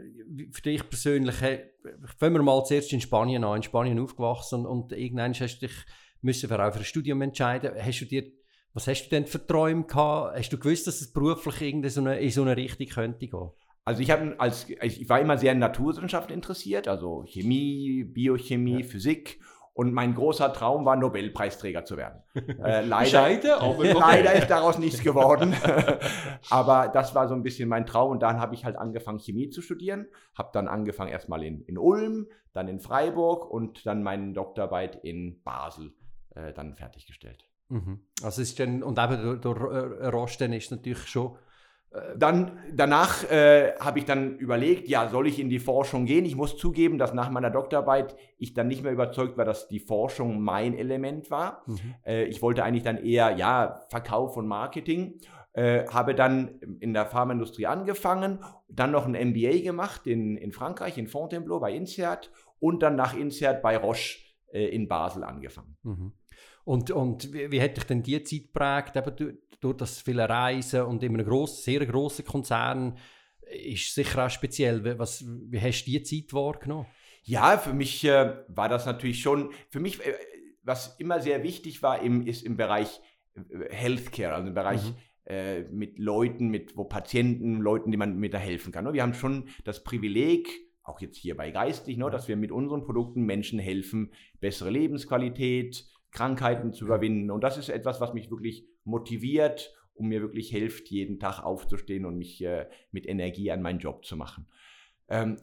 für 0.50 0.62
dich 0.62 0.88
persönlich, 0.88 1.36
fangen 2.18 2.34
wir 2.34 2.42
mal 2.42 2.64
zuerst 2.64 2.92
in 2.92 3.02
Spanien 3.02 3.44
an, 3.44 3.56
in 3.56 3.62
Spanien 3.62 3.98
aufgewachsen 3.98 4.64
und 4.64 4.92
irgendwann 4.92 5.34
hast 5.34 5.58
du 5.58 5.66
dich 5.66 5.84
müssen 6.22 6.50
wir 6.50 6.66
auch 6.66 6.72
für 6.72 6.80
ein 6.80 6.84
Studium 6.84 7.22
entscheiden. 7.22 7.72
Hast 7.80 8.00
du 8.00 8.04
dir, 8.04 8.24
was 8.74 8.86
hast 8.86 9.06
du 9.06 9.10
denn 9.10 9.26
für 9.26 9.44
Träume 9.44 9.84
gehabt? 9.84 10.36
Hast 10.36 10.52
du 10.52 10.58
gewusst, 10.58 10.86
dass 10.86 11.00
es 11.00 11.12
beruflich 11.12 11.74
in 11.74 11.88
so 11.88 12.00
eine, 12.00 12.18
in 12.20 12.30
so 12.30 12.42
eine 12.42 12.56
Richtung 12.56 12.86
könnte 12.86 13.26
gehen? 13.26 13.50
Also 13.84 14.02
ich, 14.02 14.12
als, 14.12 14.68
ich 14.68 15.08
war 15.08 15.20
immer 15.20 15.38
sehr 15.38 15.52
in 15.52 15.58
Naturwissenschaften 15.58 16.34
interessiert, 16.34 16.86
also 16.86 17.24
Chemie, 17.26 18.04
Biochemie, 18.04 18.82
ja. 18.82 18.86
Physik. 18.86 19.40
Und 19.72 19.94
mein 19.94 20.14
großer 20.14 20.52
Traum 20.52 20.84
war, 20.84 20.96
Nobelpreisträger 20.96 21.84
zu 21.84 21.96
werden. 21.96 22.22
Äh, 22.34 22.84
leider, 22.84 23.62
aber 23.62 23.84
leider 23.94 24.34
ist 24.34 24.50
daraus 24.50 24.78
nichts 24.78 25.02
geworden. 25.02 25.54
aber 26.50 26.88
das 26.88 27.14
war 27.14 27.28
so 27.28 27.34
ein 27.34 27.42
bisschen 27.42 27.68
mein 27.68 27.86
Traum. 27.86 28.10
Und 28.10 28.22
dann 28.22 28.40
habe 28.40 28.54
ich 28.54 28.64
halt 28.64 28.76
angefangen, 28.76 29.20
Chemie 29.20 29.48
zu 29.48 29.62
studieren. 29.62 30.06
Habe 30.36 30.50
dann 30.52 30.68
angefangen 30.68 31.10
erstmal 31.10 31.42
in, 31.44 31.62
in 31.62 31.78
Ulm, 31.78 32.26
dann 32.52 32.68
in 32.68 32.80
Freiburg 32.80 33.50
und 33.50 33.86
dann 33.86 34.02
meine 34.02 34.34
Doktorarbeit 34.34 34.96
in 35.02 35.40
Basel 35.44 35.94
äh, 36.34 36.52
dann 36.52 36.74
fertiggestellt. 36.74 37.44
Mhm. 37.68 38.00
Also 38.22 38.42
ist 38.42 38.58
dann, 38.58 38.82
und 38.82 38.98
eben 38.98 39.40
der, 39.42 39.54
der 39.54 39.62
äh, 40.00 40.06
Rosten 40.08 40.52
ist 40.52 40.70
natürlich 40.70 41.06
schon 41.06 41.36
äh, 41.90 42.16
dann, 42.16 42.58
danach 42.72 43.24
äh, 43.30 43.72
habe 43.80 43.98
ich 43.98 44.04
dann 44.04 44.36
überlegt, 44.36 44.88
ja, 44.88 45.08
soll 45.08 45.26
ich 45.26 45.38
in 45.38 45.48
die 45.48 45.58
Forschung 45.58 46.06
gehen? 46.06 46.24
Ich 46.24 46.36
muss 46.36 46.56
zugeben, 46.56 46.98
dass 46.98 47.14
nach 47.14 47.30
meiner 47.30 47.50
Doktorarbeit 47.50 48.16
ich 48.38 48.54
dann 48.54 48.68
nicht 48.68 48.82
mehr 48.82 48.92
überzeugt 48.92 49.36
war, 49.36 49.44
dass 49.44 49.68
die 49.68 49.80
Forschung 49.80 50.40
mein 50.40 50.76
Element 50.76 51.30
war. 51.30 51.62
Mhm. 51.66 51.78
Äh, 52.04 52.24
ich 52.24 52.42
wollte 52.42 52.62
eigentlich 52.64 52.84
dann 52.84 52.98
eher, 52.98 53.36
ja, 53.36 53.80
Verkauf 53.88 54.36
und 54.36 54.46
Marketing. 54.46 55.20
Äh, 55.52 55.84
habe 55.88 56.14
dann 56.14 56.60
in 56.78 56.94
der 56.94 57.06
Pharmaindustrie 57.06 57.66
angefangen, 57.66 58.38
dann 58.68 58.92
noch 58.92 59.04
ein 59.04 59.30
MBA 59.30 59.62
gemacht 59.64 60.06
in, 60.06 60.36
in 60.36 60.52
Frankreich, 60.52 60.96
in 60.96 61.08
Fontainebleau 61.08 61.58
bei 61.58 61.72
INSEAD 61.72 62.30
und 62.60 62.84
dann 62.84 62.94
nach 62.94 63.16
INSEAD 63.16 63.60
bei 63.60 63.76
Roche 63.76 64.18
in 64.52 64.86
Basel 64.86 65.24
angefangen. 65.24 65.76
Mhm. 65.82 66.12
Und, 66.64 66.90
und 66.90 67.32
wie, 67.32 67.50
wie 67.50 67.60
hat 67.60 67.76
dich 67.76 67.84
denn 67.84 68.02
die 68.02 68.22
Zeit 68.22 68.52
geprägt, 68.52 68.96
eben 68.96 69.16
durch, 69.16 69.34
durch 69.60 69.76
das 69.76 70.00
viele 70.00 70.28
Reisen 70.28 70.82
und 70.82 71.02
in 71.02 71.14
einem 71.14 71.26
grossen, 71.26 71.62
sehr 71.62 71.86
grossen 71.86 72.24
Konzern? 72.24 72.98
Ist 73.42 73.94
sicher 73.94 74.26
auch 74.26 74.30
speziell. 74.30 74.98
Was, 74.98 75.24
wie 75.26 75.60
hast 75.60 75.84
du 75.84 75.90
die 75.90 76.02
Zeit 76.02 76.32
wahrgenommen? 76.32 76.86
Ja, 77.24 77.58
für 77.58 77.72
mich 77.72 78.04
äh, 78.04 78.34
war 78.48 78.68
das 78.68 78.86
natürlich 78.86 79.20
schon, 79.20 79.50
für 79.68 79.80
mich, 79.80 80.04
äh, 80.04 80.14
was 80.62 80.96
immer 80.98 81.20
sehr 81.20 81.42
wichtig 81.42 81.82
war, 81.82 82.02
im, 82.02 82.26
ist 82.26 82.42
im 82.42 82.56
Bereich 82.56 83.00
äh, 83.34 83.40
Healthcare, 83.70 84.34
also 84.34 84.48
im 84.48 84.54
Bereich 84.54 84.82
mhm. 84.82 84.96
äh, 85.26 85.62
mit 85.64 85.98
Leuten, 85.98 86.48
mit 86.48 86.76
wo 86.76 86.84
Patienten, 86.84 87.60
Leuten, 87.60 87.90
die 87.90 87.96
man 87.96 88.18
mit 88.18 88.34
da 88.34 88.38
helfen 88.38 88.72
kann. 88.72 88.90
Wir 88.92 89.02
haben 89.02 89.14
schon 89.14 89.48
das 89.64 89.84
Privileg, 89.84 90.48
auch 90.82 91.00
jetzt 91.00 91.18
hier 91.18 91.36
bei 91.36 91.50
Geistig, 91.50 91.98
ne, 91.98 92.10
dass 92.10 92.28
wir 92.28 92.36
mit 92.36 92.52
unseren 92.52 92.82
Produkten 92.82 93.24
Menschen 93.24 93.58
helfen, 93.58 94.12
bessere 94.40 94.70
Lebensqualität, 94.70 95.84
Krankheiten 96.10 96.72
zu 96.72 96.84
überwinden. 96.84 97.30
Und 97.30 97.42
das 97.42 97.56
ist 97.58 97.68
etwas, 97.68 98.00
was 98.00 98.14
mich 98.14 98.30
wirklich 98.30 98.66
motiviert 98.84 99.74
und 99.94 100.08
mir 100.08 100.20
wirklich 100.22 100.50
hilft, 100.50 100.88
jeden 100.88 101.18
Tag 101.18 101.40
aufzustehen 101.40 102.04
und 102.06 102.16
mich 102.16 102.42
äh, 102.42 102.66
mit 102.90 103.06
Energie 103.06 103.50
an 103.50 103.62
meinen 103.62 103.78
Job 103.78 104.04
zu 104.04 104.16
machen. 104.16 104.46
Ähm, 105.08 105.36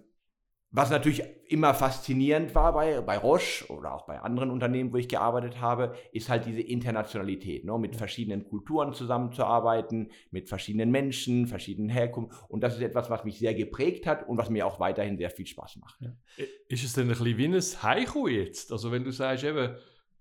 Was 0.71 0.89
natürlich 0.89 1.23
immer 1.47 1.73
faszinierend 1.73 2.53
war 2.53 2.73
bei, 2.73 2.99
bei 3.01 3.17
Roche 3.17 3.71
oder 3.71 3.93
auch 3.93 4.05
bei 4.05 4.19
anderen 4.19 4.51
Unternehmen, 4.51 4.91
wo 4.91 4.97
ich 4.97 5.07
gearbeitet 5.07 5.61
habe, 5.61 5.95
ist 6.11 6.27
halt 6.27 6.45
diese 6.45 6.59
Internationalität, 6.61 7.63
ne? 7.63 7.77
mit 7.77 7.95
verschiedenen 7.95 8.43
Kulturen 8.43 8.93
zusammenzuarbeiten, 8.93 10.11
mit 10.29 10.49
verschiedenen 10.49 10.91
Menschen, 10.91 11.47
verschiedenen 11.47 11.89
Herkunften. 11.89 12.37
Und 12.49 12.61
das 12.61 12.75
ist 12.75 12.81
etwas, 12.81 13.09
was 13.09 13.23
mich 13.23 13.39
sehr 13.39 13.53
geprägt 13.53 14.05
hat 14.05 14.27
und 14.27 14.37
was 14.37 14.49
mir 14.49 14.67
auch 14.67 14.79
weiterhin 14.79 15.17
sehr 15.17 15.29
viel 15.29 15.47
Spaß 15.47 15.77
macht. 15.77 16.01
Ja. 16.01 16.13
Ist 16.67 16.83
es 16.83 16.93
denn 16.93 17.05
ein 17.05 17.09
bisschen 17.09 17.37
wie 17.37 17.47
ein 17.47 17.83
Heiko 17.83 18.27
jetzt? 18.27 18.71
Also 18.73 18.91
wenn 18.91 19.05
du 19.05 19.11
sagst, 19.11 19.45
eben 19.45 19.73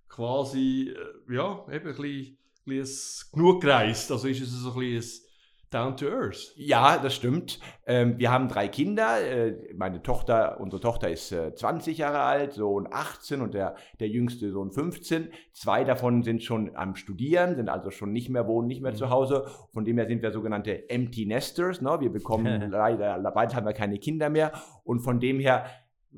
quasi, 0.08 0.94
äh, 0.94 1.34
ja, 1.34 1.64
eben 1.70 1.88
ein 1.88 1.96
bisschen, 1.96 2.38
ein 2.38 2.38
bisschen 2.64 3.30
genug 3.32 3.62
gereist, 3.62 4.10
also 4.10 4.28
ist 4.28 4.40
es 4.40 4.50
so 4.50 4.72
ein 4.72 4.78
bisschen 4.78 5.26
Down 5.70 5.96
to 5.96 6.08
Earth. 6.08 6.52
Ja, 6.56 6.96
das 6.96 7.14
stimmt. 7.14 7.58
Ähm, 7.86 8.18
wir 8.18 8.30
haben 8.30 8.48
drei 8.48 8.68
Kinder. 8.68 9.20
Äh, 9.20 9.75
meine 9.75 10.00
Tochter, 10.00 10.60
unsere 10.60 10.80
Tochter 10.80 11.10
ist 11.10 11.32
äh, 11.32 11.54
20 11.54 11.98
Jahre 11.98 12.20
alt, 12.20 12.52
Sohn 12.52 12.86
18 12.88 13.40
und 13.40 13.52
der, 13.52 13.75
der 13.98 14.08
jüngste 14.08 14.52
Sohn 14.52 14.70
15. 14.70 15.28
Zwei 15.52 15.82
davon 15.82 16.22
sind 16.22 16.44
schon 16.44 16.76
am 16.76 16.94
Studieren, 16.94 17.56
sind 17.56 17.68
also 17.68 17.90
schon 17.90 18.12
nicht 18.12 18.28
mehr 18.28 18.46
wohnen, 18.46 18.68
nicht 18.68 18.80
mehr 18.80 18.92
mhm. 18.92 18.96
zu 18.96 19.10
Hause. 19.10 19.48
Von 19.72 19.84
dem 19.84 19.98
her 19.98 20.06
sind 20.06 20.22
wir 20.22 20.30
sogenannte 20.30 20.88
Empty 20.88 21.26
Nesters. 21.26 21.82
Ne? 21.82 21.96
Wir 21.98 22.12
bekommen 22.12 22.70
leider, 22.70 23.18
bald 23.32 23.54
haben 23.54 23.66
wir 23.66 23.72
keine 23.72 23.98
Kinder 23.98 24.30
mehr. 24.30 24.52
Und 24.84 25.00
von 25.00 25.18
dem 25.18 25.40
her 25.40 25.66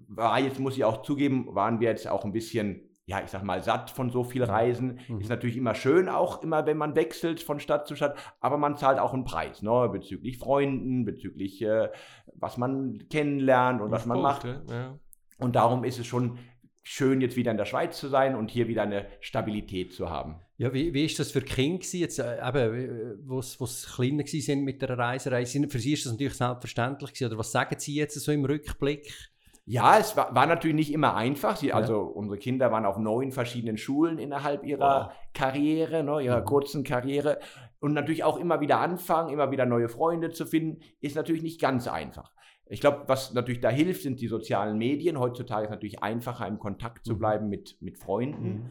war 0.09 0.39
jetzt, 0.39 0.61
muss 0.61 0.77
ich 0.77 0.85
auch 0.85 1.03
zugeben, 1.03 1.47
waren 1.55 1.81
wir 1.81 1.89
jetzt 1.89 2.07
auch 2.07 2.25
ein 2.25 2.33
bisschen 2.33 2.88
ja, 3.09 3.23
ich 3.25 3.31
sag 3.31 3.43
mal, 3.43 3.63
satt 3.63 3.89
von 3.89 4.11
so 4.11 4.23
viel 4.23 4.45
Reisen. 4.45 5.01
Mhm. 5.09 5.23
Ist 5.23 5.31
natürlich 5.31 5.57
immer 5.57 5.75
schön, 5.75 6.11
auch 6.11 6.43
immer, 6.43 6.67
wenn 6.67 6.77
man 6.77 6.95
wechselt 6.95 7.41
von 7.41 7.59
Stadt 7.59 7.89
zu 7.89 7.97
Stadt, 7.97 8.19
aber 8.39 8.59
man 8.59 8.77
zahlt 8.77 8.99
auch 8.99 9.15
einen 9.15 9.25
Preis, 9.25 9.63
ne? 9.63 9.89
bezüglich 9.91 10.37
Freunden, 10.37 11.07
bezüglich 11.07 11.63
äh, 11.63 11.89
was 12.35 12.59
man 12.59 13.09
kennenlernt 13.09 13.81
und, 13.81 13.87
und 13.87 13.93
was 13.93 14.05
man 14.05 14.21
macht. 14.21 14.45
Ja. 14.45 14.99
Und 15.39 15.57
darum 15.57 15.85
ist 15.85 15.99
es 15.99 16.07
schon 16.07 16.39
schön, 16.83 17.23
jetzt 17.23 17.37
wieder 17.37 17.51
in 17.51 17.57
der 17.57 17.65
Schweiz 17.65 17.99
zu 17.99 18.09
sein 18.09 18.35
und 18.35 18.51
hier 18.51 18.69
wieder 18.69 18.83
eine 18.83 19.07
Stabilität 19.21 19.95
zu 19.95 20.11
haben. 20.11 20.41
Ja, 20.59 20.75
wie, 20.75 20.93
wie 20.93 21.07
ist 21.07 21.19
das 21.19 21.31
für 21.31 21.41
Kinder 21.41 21.87
jetzt, 21.93 22.19
äh, 22.19 22.47
eben, 22.47 23.23
wo 23.25 23.41
sie 23.41 23.57
kleiner 23.57 24.27
sind 24.27 24.65
mit 24.65 24.83
der 24.83 24.99
Reiserei? 24.99 25.47
Für 25.47 25.79
sie 25.79 25.95
ist 25.95 26.05
das 26.05 26.13
natürlich 26.13 26.35
selbstverständlich 26.35 27.15
gewesen, 27.15 27.29
oder 27.29 27.39
was 27.39 27.53
sagen 27.53 27.77
sie 27.79 27.95
jetzt 27.95 28.21
so 28.21 28.33
im 28.33 28.45
Rückblick? 28.45 29.31
Ja, 29.71 29.99
es 29.99 30.17
war, 30.17 30.35
war, 30.35 30.47
natürlich 30.47 30.75
nicht 30.75 30.93
immer 30.95 31.15
einfach. 31.15 31.57
Sie, 31.57 31.75
also 31.75 31.93
ja. 31.93 32.01
unsere 32.01 32.39
Kinder 32.39 32.73
waren 32.73 32.87
auf 32.87 32.97
neun 32.97 33.33
verschiedenen 33.33 33.77
Schulen 33.77 34.19
innerhalb 34.19 34.65
ihrer 34.65 35.13
oh. 35.13 35.29
Karriere, 35.35 36.03
ne, 36.03 36.23
ihrer 36.23 36.41
mhm. 36.41 36.47
kurzen 36.47 36.85
Karriere. 36.85 37.39
Und 37.79 37.93
natürlich 37.93 38.25
auch 38.25 38.39
immer 38.39 38.63
wieder 38.63 38.81
anfangen, 38.81 39.29
immer 39.29 39.51
wieder 39.51 39.67
neue 39.67 39.91
Freunde 39.91 40.31
zu 40.31 40.47
finden, 40.47 40.81
ist 41.03 41.17
natürlich 41.17 41.43
nicht 41.43 41.61
ganz 41.61 41.87
einfach. 41.87 42.33
Ich 42.65 42.81
glaube, 42.81 43.05
was 43.09 43.35
natürlich 43.35 43.61
da 43.61 43.69
hilft, 43.69 44.05
sind 44.05 44.23
die 44.23 44.29
sozialen 44.29 44.79
Medien. 44.79 45.19
Heutzutage 45.19 45.65
ist 45.65 45.69
es 45.69 45.75
natürlich 45.75 46.03
einfacher, 46.03 46.47
im 46.47 46.59
Kontakt 46.59 47.05
zu 47.05 47.13
mhm. 47.15 47.19
bleiben 47.19 47.49
mit, 47.51 47.77
mit 47.83 47.99
Freunden. 47.99 48.49
Mhm. 48.49 48.71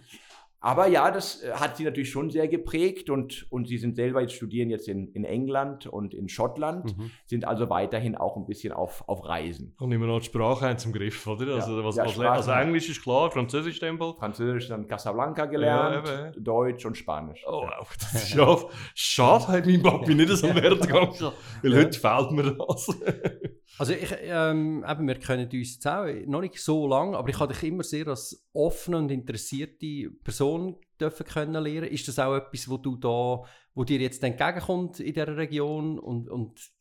Aber 0.67 0.85
ja, 0.87 1.11
das 1.11 1.43
äh, 1.43 1.53
hat 1.53 1.77
sie 1.77 1.85
natürlich 1.85 2.11
schon 2.11 2.29
sehr 2.29 2.49
geprägt 2.49 3.09
und, 3.09 3.49
und 3.49 3.69
sie 3.69 3.77
sind 3.77 3.95
selber 3.95 4.19
jetzt 4.19 4.33
studieren 4.33 4.69
jetzt 4.69 4.89
in, 4.89 5.07
in 5.13 5.23
England 5.23 5.87
und 5.87 6.13
in 6.13 6.27
Schottland, 6.27 6.97
mhm. 6.97 7.11
sind 7.25 7.47
also 7.47 7.69
weiterhin 7.69 8.17
auch 8.17 8.35
ein 8.35 8.45
bisschen 8.45 8.73
auf, 8.73 9.07
auf 9.07 9.23
Reisen. 9.23 9.73
Und 9.79 9.93
immer 9.93 10.07
noch 10.07 10.19
die 10.19 10.25
Sprache 10.25 10.75
zum 10.75 10.91
Griff, 10.91 11.25
oder? 11.25 11.55
Also, 11.55 11.85
was, 11.85 11.95
ja, 11.95 12.05
was, 12.05 12.19
also 12.19 12.51
Englisch 12.51 12.89
ist 12.89 13.01
klar, 13.01 13.31
Französisch 13.31 13.79
Tempel. 13.79 14.13
Französisch 14.19 14.67
dann 14.67 14.89
Casablanca 14.89 15.45
gelernt, 15.45 16.05
ja, 16.05 16.31
Deutsch 16.31 16.85
und 16.85 16.97
Spanisch. 16.97 17.45
Oh, 17.47 17.61
wow, 17.61 17.89
das 17.97 18.13
ist 18.15 18.29
schade. 18.31 18.65
Schade, 18.93 19.47
hat 19.47 19.65
mein 19.65 19.81
Papi 19.81 20.15
nicht 20.15 20.35
so 20.35 20.53
Wert 20.53 20.81
gegangen, 20.81 21.13
weil 21.61 21.75
heute 21.77 21.97
fehlt 21.97 22.31
mir 22.31 22.57
das. 22.57 22.89
Also 23.79 23.93
ich, 23.93 24.11
ähm, 24.23 24.83
eben, 24.89 25.07
wir 25.07 25.15
kennen 25.15 25.49
uns 25.51 25.75
jetzt 25.75 25.87
auch 25.87 26.07
noch 26.25 26.41
nicht 26.41 26.59
so 26.59 26.87
lange, 26.87 27.15
aber 27.15 27.29
ich 27.29 27.39
habe 27.39 27.53
dich 27.53 27.63
immer 27.63 27.83
sehr 27.83 28.07
als 28.07 28.47
offene 28.53 28.97
und 28.97 29.11
interessierte 29.11 30.09
Person 30.23 30.56
dürfen 30.99 31.25
kennenlernen. 31.25 31.89
Ist 31.89 32.07
das 32.07 32.19
auch 32.19 32.35
etwas, 32.35 32.69
wo 32.69 32.77
du 32.77 32.95
da, 32.95 33.43
wo 33.75 33.83
dir 33.83 33.99
jetzt 33.99 34.23
entgegenkommt 34.23 34.99
in 34.99 35.13
dieser 35.13 35.37
Region 35.37 35.99
und, 35.99 36.29
und 36.29 36.71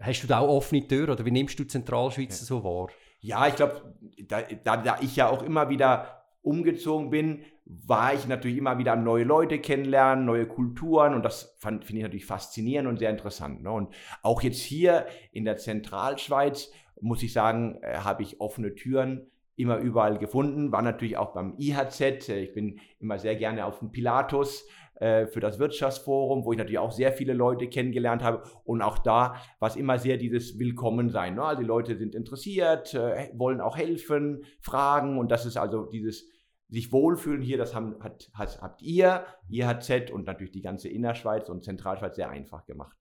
hast 0.00 0.22
du 0.22 0.26
da 0.26 0.40
auch 0.40 0.48
offene 0.48 0.86
Türen 0.86 1.10
oder 1.10 1.24
wie 1.24 1.30
nimmst 1.30 1.58
du 1.58 1.64
Zentralschweiz 1.64 2.40
ja. 2.40 2.46
so 2.46 2.64
wahr? 2.64 2.88
Ja, 3.20 3.46
ich 3.46 3.56
glaube, 3.56 3.94
da, 4.28 4.42
da, 4.42 4.76
da 4.76 4.98
ich 5.00 5.16
ja 5.16 5.28
auch 5.28 5.42
immer 5.42 5.68
wieder 5.68 6.24
umgezogen 6.42 7.10
bin, 7.10 7.42
war 7.64 8.12
ich 8.12 8.26
natürlich 8.26 8.58
immer 8.58 8.76
wieder 8.76 8.92
am 8.92 9.04
neue 9.04 9.24
Leute 9.24 9.58
kennenlernen, 9.58 10.26
neue 10.26 10.46
Kulturen 10.46 11.14
und 11.14 11.24
das 11.24 11.56
finde 11.58 11.82
ich 11.88 12.02
natürlich 12.02 12.26
faszinierend 12.26 12.88
und 12.88 12.98
sehr 12.98 13.08
interessant. 13.08 13.62
Ne? 13.62 13.70
Und 13.70 13.94
auch 14.22 14.42
jetzt 14.42 14.60
hier 14.60 15.06
in 15.32 15.46
der 15.46 15.56
Zentralschweiz, 15.56 16.70
muss 17.00 17.22
ich 17.22 17.32
sagen, 17.32 17.78
äh, 17.82 17.96
habe 17.98 18.22
ich 18.22 18.40
offene 18.40 18.74
Türen 18.74 19.30
immer 19.56 19.78
überall 19.78 20.18
gefunden. 20.18 20.72
War 20.72 20.82
natürlich 20.82 21.16
auch 21.16 21.32
beim 21.32 21.54
IHZ. 21.58 22.28
Äh, 22.28 22.40
ich 22.40 22.52
bin 22.52 22.80
immer 22.98 23.18
sehr 23.18 23.36
gerne 23.36 23.64
auf 23.66 23.78
dem 23.78 23.90
Pilatus 23.90 24.66
äh, 24.96 25.26
für 25.26 25.40
das 25.40 25.58
Wirtschaftsforum, 25.58 26.44
wo 26.44 26.52
ich 26.52 26.58
natürlich 26.58 26.78
auch 26.78 26.92
sehr 26.92 27.12
viele 27.12 27.32
Leute 27.32 27.68
kennengelernt 27.68 28.22
habe. 28.22 28.42
Und 28.64 28.82
auch 28.82 28.98
da 28.98 29.36
war 29.58 29.68
es 29.68 29.76
immer 29.76 29.98
sehr 29.98 30.16
dieses 30.16 30.58
Willkommensein. 30.58 31.34
Ne? 31.34 31.42
Also 31.42 31.62
die 31.62 31.68
Leute 31.68 31.96
sind 31.96 32.14
interessiert, 32.14 32.94
äh, 32.94 33.30
wollen 33.34 33.60
auch 33.60 33.76
helfen, 33.76 34.44
fragen 34.60 35.18
und 35.18 35.30
das 35.30 35.46
ist 35.46 35.56
also 35.56 35.86
dieses 35.86 36.28
sich 36.68 36.92
wohlfühlen 36.92 37.42
hier, 37.42 37.58
das 37.58 37.74
haben, 37.74 38.02
hat, 38.02 38.30
hat, 38.34 38.60
habt 38.62 38.82
ihr, 38.82 39.24
IHZ 39.48 40.10
und 40.10 40.26
natürlich 40.26 40.52
die 40.52 40.62
ganze 40.62 40.88
Innerschweiz 40.88 41.48
und 41.48 41.62
Zentralschweiz 41.62 42.16
sehr 42.16 42.30
einfach 42.30 42.64
gemacht. 42.64 42.96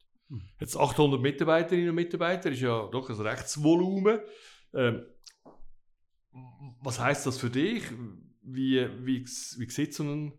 Jetzt 0.59 0.77
800 0.77 1.21
Mitarbeiterinnen 1.21 1.89
und 1.89 1.95
Mitarbeiter 1.95 2.51
ist 2.51 2.61
ja 2.61 2.87
doch 2.91 3.09
ein 3.09 3.15
Rechtsvolumen. 3.15 4.19
Ähm, 4.73 5.05
was 6.81 6.99
heißt 6.99 7.25
das 7.25 7.37
für 7.37 7.49
dich? 7.49 7.83
Wie, 8.41 8.87
wie, 9.05 9.23
wie 9.23 9.69
sieht 9.69 9.93
so 9.93 10.03
ein, 10.03 10.33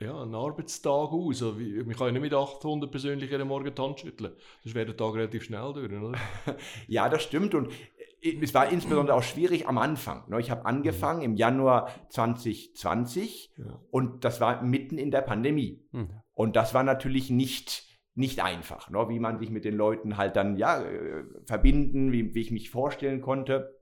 ja, 0.00 0.22
ein 0.22 0.34
Arbeitstag 0.34 1.12
aus? 1.12 1.42
Also 1.42 1.58
wie, 1.58 1.82
man 1.82 1.94
kann 1.94 2.06
ja 2.06 2.12
nicht 2.12 2.22
mit 2.22 2.34
800 2.34 2.90
persönlich 2.90 3.34
am 3.34 3.48
Morgen 3.48 3.72
die 3.74 3.82
Hand 3.82 4.00
schütteln. 4.00 4.32
Das 4.64 4.74
wäre 4.74 4.86
der 4.86 4.96
Tag 4.96 5.14
relativ 5.14 5.44
schnell 5.44 5.72
durch, 5.72 5.92
oder? 5.92 6.18
ja, 6.88 7.08
das 7.08 7.22
stimmt. 7.22 7.54
Und 7.54 7.70
es 8.24 8.54
war 8.54 8.70
insbesondere 8.70 9.16
auch 9.16 9.22
schwierig 9.22 9.68
am 9.68 9.78
Anfang. 9.78 10.28
Ne? 10.28 10.40
Ich 10.40 10.50
habe 10.50 10.64
angefangen 10.64 11.22
im 11.22 11.36
Januar 11.36 11.90
2020 12.08 13.52
ja. 13.58 13.80
und 13.90 14.24
das 14.24 14.40
war 14.40 14.62
mitten 14.62 14.96
in 14.96 15.10
der 15.10 15.20
Pandemie. 15.20 15.84
Mhm. 15.92 16.08
Und 16.32 16.56
das 16.56 16.72
war 16.72 16.82
natürlich 16.82 17.30
nicht, 17.30 17.86
nicht 18.14 18.42
einfach, 18.42 18.88
ne? 18.88 19.06
wie 19.08 19.18
man 19.18 19.38
sich 19.38 19.50
mit 19.50 19.64
den 19.64 19.76
Leuten 19.76 20.16
halt 20.16 20.36
dann 20.36 20.56
ja, 20.56 20.82
äh, 20.82 21.24
verbinden, 21.44 22.12
wie, 22.12 22.34
wie 22.34 22.40
ich 22.40 22.50
mich 22.50 22.70
vorstellen 22.70 23.20
konnte. 23.20 23.73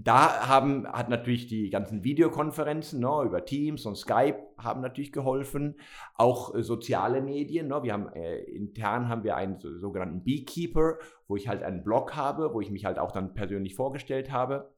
Da 0.00 0.46
haben, 0.46 0.86
hat 0.86 1.08
natürlich 1.08 1.48
die 1.48 1.70
ganzen 1.70 2.04
Videokonferenzen 2.04 3.00
ne, 3.00 3.22
über 3.24 3.44
Teams 3.44 3.84
und 3.84 3.96
Skype 3.96 4.38
haben 4.56 4.80
natürlich 4.80 5.10
geholfen. 5.10 5.74
Auch 6.14 6.54
äh, 6.54 6.62
soziale 6.62 7.20
Medien. 7.20 7.66
Ne, 7.66 7.82
wir 7.82 7.94
haben 7.94 8.08
äh, 8.12 8.38
intern 8.42 9.08
haben 9.08 9.24
wir 9.24 9.34
einen 9.34 9.58
so, 9.58 9.76
sogenannten 9.76 10.22
Beekeeper, 10.22 10.98
wo 11.26 11.34
ich 11.34 11.48
halt 11.48 11.64
einen 11.64 11.82
Blog 11.82 12.14
habe, 12.14 12.54
wo 12.54 12.60
ich 12.60 12.70
mich 12.70 12.84
halt 12.84 13.00
auch 13.00 13.10
dann 13.10 13.34
persönlich 13.34 13.74
vorgestellt 13.74 14.30
habe. 14.30 14.70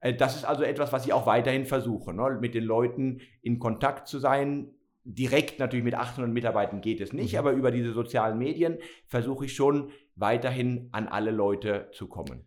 Äh, 0.00 0.14
das 0.14 0.36
ist 0.36 0.46
also 0.46 0.62
etwas, 0.62 0.90
was 0.90 1.04
ich 1.04 1.12
auch 1.12 1.26
weiterhin 1.26 1.66
versuche, 1.66 2.14
ne, 2.14 2.38
mit 2.40 2.54
den 2.54 2.64
Leuten 2.64 3.20
in 3.42 3.58
Kontakt 3.58 4.08
zu 4.08 4.18
sein. 4.18 4.70
Direkt 5.04 5.58
natürlich 5.58 5.84
mit 5.84 5.94
800 5.94 6.32
Mitarbeitern 6.32 6.80
geht 6.80 7.02
es 7.02 7.12
nicht, 7.12 7.34
mhm. 7.34 7.40
aber 7.40 7.52
über 7.52 7.70
diese 7.70 7.92
sozialen 7.92 8.38
Medien 8.38 8.78
versuche 9.06 9.44
ich 9.44 9.54
schon 9.54 9.90
weiterhin 10.14 10.88
an 10.92 11.08
alle 11.08 11.30
Leute 11.30 11.90
zu 11.92 12.08
kommen. 12.08 12.46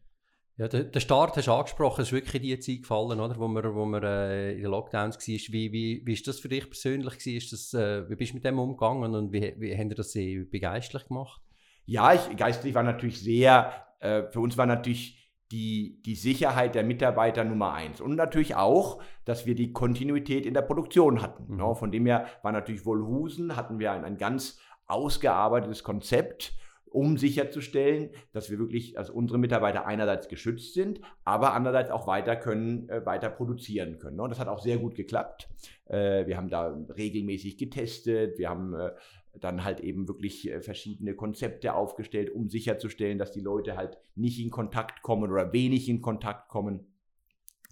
Ja, 0.60 0.68
der, 0.68 0.84
der 0.84 1.00
Start 1.00 1.38
hast 1.38 1.48
du 1.48 1.54
angesprochen, 1.54 2.02
es 2.02 2.10
ist 2.10 2.12
wirklich 2.12 2.42
die 2.42 2.60
Zeit 2.60 2.82
gefallen, 2.82 3.22
oder? 3.22 3.38
wo 3.38 3.48
man, 3.48 3.64
wo 3.74 3.86
man 3.86 4.04
äh, 4.04 4.52
in 4.52 4.64
den 4.64 4.72
Lockdowns 4.72 5.16
war. 5.16 5.54
Wie, 5.54 5.72
wie, 5.72 6.02
wie 6.04 6.12
ist 6.12 6.28
das 6.28 6.42
für 6.42 6.50
dich 6.50 6.70
persönlich? 6.70 7.26
Ist 7.26 7.54
das, 7.54 7.74
äh, 7.74 8.10
wie 8.10 8.18
bist 8.18 8.32
du 8.32 8.36
mit 8.36 8.44
dem 8.44 8.60
umgegangen 8.60 9.16
und 9.16 9.32
wie, 9.32 9.56
wie 9.58 9.78
haben 9.78 9.90
das 9.90 10.12
sehr 10.12 10.44
begeistert 10.44 11.08
gemacht? 11.08 11.42
Ja, 11.86 12.14
ich, 12.14 12.36
geistlich 12.36 12.76
war 12.76 12.84
natürlich 12.84 13.22
sehr, 13.22 13.86
äh, 14.02 14.24
für 14.34 14.42
uns 14.42 14.58
war 14.58 14.66
natürlich 14.66 15.32
die, 15.50 16.02
die 16.06 16.16
Sicherheit 16.16 16.76
der 16.76 16.84
Mitarbeiter 16.84 17.46
Nummer 17.46 17.72
eins. 17.72 18.02
Und 18.02 18.16
natürlich 18.16 18.56
auch, 18.56 19.02
dass 19.24 19.46
wir 19.46 19.56
die 19.56 19.72
Kontinuität 19.72 20.46
in 20.46 20.54
der 20.54 20.64
Produktion 20.64 21.22
hatten. 21.22 21.54
Mhm. 21.54 21.58
No, 21.58 21.74
von 21.74 21.90
dem 21.90 22.06
her 22.06 22.26
war 22.42 22.52
natürlich 22.52 22.86
Wohlhusen, 22.86 23.56
hatten 23.56 23.80
wir 23.80 23.94
ein, 23.94 24.04
ein 24.04 24.18
ganz 24.18 24.60
ausgearbeitetes 24.88 25.86
Konzept 25.86 26.59
um 26.92 27.18
sicherzustellen, 27.18 28.10
dass 28.32 28.50
wir 28.50 28.60
wirklich, 28.60 28.94
dass 28.94 29.10
unsere 29.10 29.38
Mitarbeiter 29.38 29.86
einerseits 29.86 30.28
geschützt 30.28 30.74
sind, 30.74 31.02
aber 31.24 31.54
andererseits 31.54 31.92
auch 31.92 32.08
weiter 32.08 32.36
können, 32.36 32.90
äh, 32.90 33.06
weiter 33.06 33.30
produzieren 33.30 34.00
können. 34.00 34.20
Und 34.20 34.30
das 34.30 34.40
hat 34.40 34.48
auch 34.48 34.62
sehr 34.62 34.78
gut 34.78 34.96
geklappt. 34.96 35.50
Äh, 35.86 36.26
wir 36.28 36.38
haben 36.38 36.50
da 36.50 36.78
regelmäßig 36.96 37.58
getestet, 37.58 38.38
wir 38.38 38.50
haben 38.50 38.74
äh, 38.74 38.92
dann 39.40 39.64
halt 39.64 39.80
eben 39.80 40.08
wirklich 40.08 40.50
äh, 40.50 40.62
verschiedene 40.62 41.16
Konzepte 41.16 41.74
aufgestellt, 41.74 42.32
um 42.32 42.50
sicherzustellen, 42.50 43.18
dass 43.18 43.32
die 43.32 43.42
Leute 43.42 43.78
halt 43.78 43.98
nicht 44.16 44.40
in 44.40 44.50
Kontakt 44.50 45.02
kommen 45.02 45.32
oder 45.32 45.54
wenig 45.54 45.90
in 45.90 46.02
Kontakt 46.02 46.50
kommen. 46.50 46.86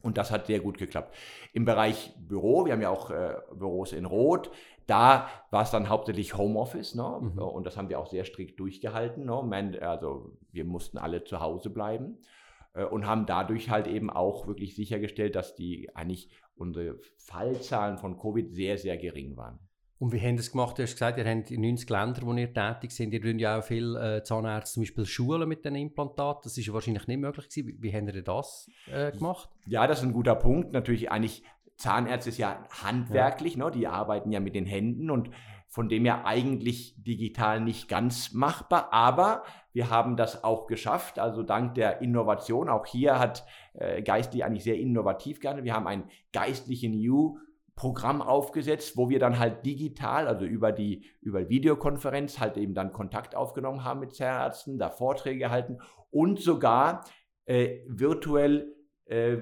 Und 0.03 0.17
das 0.17 0.31
hat 0.31 0.47
sehr 0.47 0.59
gut 0.59 0.77
geklappt. 0.77 1.15
Im 1.53 1.65
Bereich 1.65 2.13
Büro, 2.19 2.65
wir 2.65 2.74
haben 2.74 2.81
ja 2.81 2.89
auch 2.89 3.09
äh, 3.09 3.36
Büros 3.55 3.93
in 3.93 4.05
Rot, 4.05 4.51
da 4.88 5.27
war 5.51 5.63
es 5.63 5.72
dann 5.72 5.89
hauptsächlich 5.89 6.38
Homeoffice, 6.38 6.96
ne? 6.96 7.20
Mhm. 7.22 7.39
und 7.39 7.65
das 7.65 7.77
haben 7.77 7.89
wir 7.89 8.00
auch 8.00 8.08
sehr 8.08 8.25
strikt 8.25 8.60
durchgehalten. 8.60 9.25
Ne? 9.25 9.79
Also 9.82 10.38
wir 10.51 10.65
mussten 10.65 10.98
alle 10.98 11.24
zu 11.24 11.39
Hause 11.39 11.70
bleiben. 11.70 12.17
äh, 12.74 12.86
und 12.86 13.06
haben 13.06 13.25
dadurch 13.25 13.70
halt 13.70 13.88
eben 13.88 14.10
auch 14.10 14.48
wirklich 14.48 14.75
sichergestellt, 14.75 15.36
dass 15.36 15.56
die 15.56 15.96
eigentlich 15.96 16.29
unsere 16.56 17.00
Fallzahlen 17.17 17.98
von 17.98 18.17
Covid 18.17 18.53
sehr, 18.53 18.77
sehr 18.77 18.98
gering 18.98 19.38
waren. 19.38 19.60
Und 20.00 20.13
wie 20.13 20.22
haben 20.22 20.38
das 20.38 20.51
gemacht? 20.51 20.77
Du 20.77 20.84
hast 20.84 20.94
gesagt, 20.94 21.17
ihr 21.17 21.25
habt 21.25 21.50
in 21.50 21.62
90 21.62 21.89
Ländern, 21.89 22.25
wo 22.25 22.34
ihr 22.34 22.53
tätig 22.53 22.91
seid. 22.91 23.12
Ihr 23.12 23.22
tun 23.22 23.39
ja 23.39 23.58
auch 23.58 23.63
viele 23.63 24.17
äh, 24.17 24.24
Zahnärzte 24.24 24.75
zum 24.75 24.84
Beispiel 24.84 25.06
schulen 25.08 25.50
mit 25.50 25.65
den 25.65 25.74
Implantaten. 25.74 26.41
Das 26.44 26.56
ist 26.56 26.72
wahrscheinlich 26.72 27.08
nicht 27.08 27.20
möglich 27.20 27.50
gewesen. 27.50 27.67
Wie, 27.67 27.82
wie 27.82 27.96
habt 27.96 28.13
ihr 28.13 28.22
das 28.22 28.70
äh, 28.91 29.12
gemacht? 29.12 29.50
Ja, 29.65 29.88
das 29.88 30.00
ist 30.00 30.06
ein 30.06 30.13
guter 30.13 30.36
Punkt. 30.36 30.72
Natürlich 30.72 31.10
eigentlich, 31.10 31.44
Zahnärzte 31.77 32.29
ist 32.29 32.38
ja 32.38 32.63
handwerklich, 32.84 33.55
ja. 33.55 33.65
Ne? 33.65 33.72
die 33.72 33.88
arbeiten 33.88 34.31
ja 34.31 34.39
mit 34.39 34.55
den 34.55 34.65
Händen 34.65 35.10
und 35.10 35.29
von 35.67 35.89
dem 35.89 36.05
her 36.05 36.25
eigentlich 36.25 36.96
digital 37.03 37.60
nicht 37.60 37.88
ganz 37.88 38.34
machbar, 38.34 38.93
aber 38.93 39.43
wir 39.74 39.89
haben 39.89 40.15
das 40.15 40.43
auch 40.43 40.65
geschafft, 40.65 41.19
also 41.19 41.43
dank 41.43 41.75
der 41.75 42.01
Innovation. 42.01 42.69
Auch 42.69 42.86
hier 42.86 43.19
hat 43.19 43.46
äh, 43.74 44.01
Geistlich 44.01 44.43
eigentlich 44.43 44.63
sehr 44.63 44.79
innovativ 44.79 45.39
gehandelt. 45.39 45.65
Wir 45.65 45.75
haben 45.75 45.88
ein 45.88 46.10
geistlichen 46.31 47.00
New 47.00 47.38
Programm 47.75 48.24
aufgesetzt, 48.24 48.98
wo 48.98 49.10
wir 49.10 49.19
dann 49.19 49.38
halt 49.38 49.63
digital, 49.65 50.27
also 50.27 50.46
über 50.46 50.72
die 50.72 51.05
über 51.22 51.48
Videokonferenz 51.48 52.39
halt 52.39 52.57
eben 52.57 52.74
dann 52.74 52.91
Kontakt 52.91 53.36
aufgenommen 53.36 53.84
haben 53.84 54.00
mit 54.00 54.15
Zahnärzten, 54.15 54.79
da 54.79 54.89
Vorträge 54.89 55.38
gehalten 55.38 55.77
und 56.10 56.39
sogar 56.39 57.03
äh, 57.46 57.81
virtuell 57.88 58.74
äh, 59.05 59.38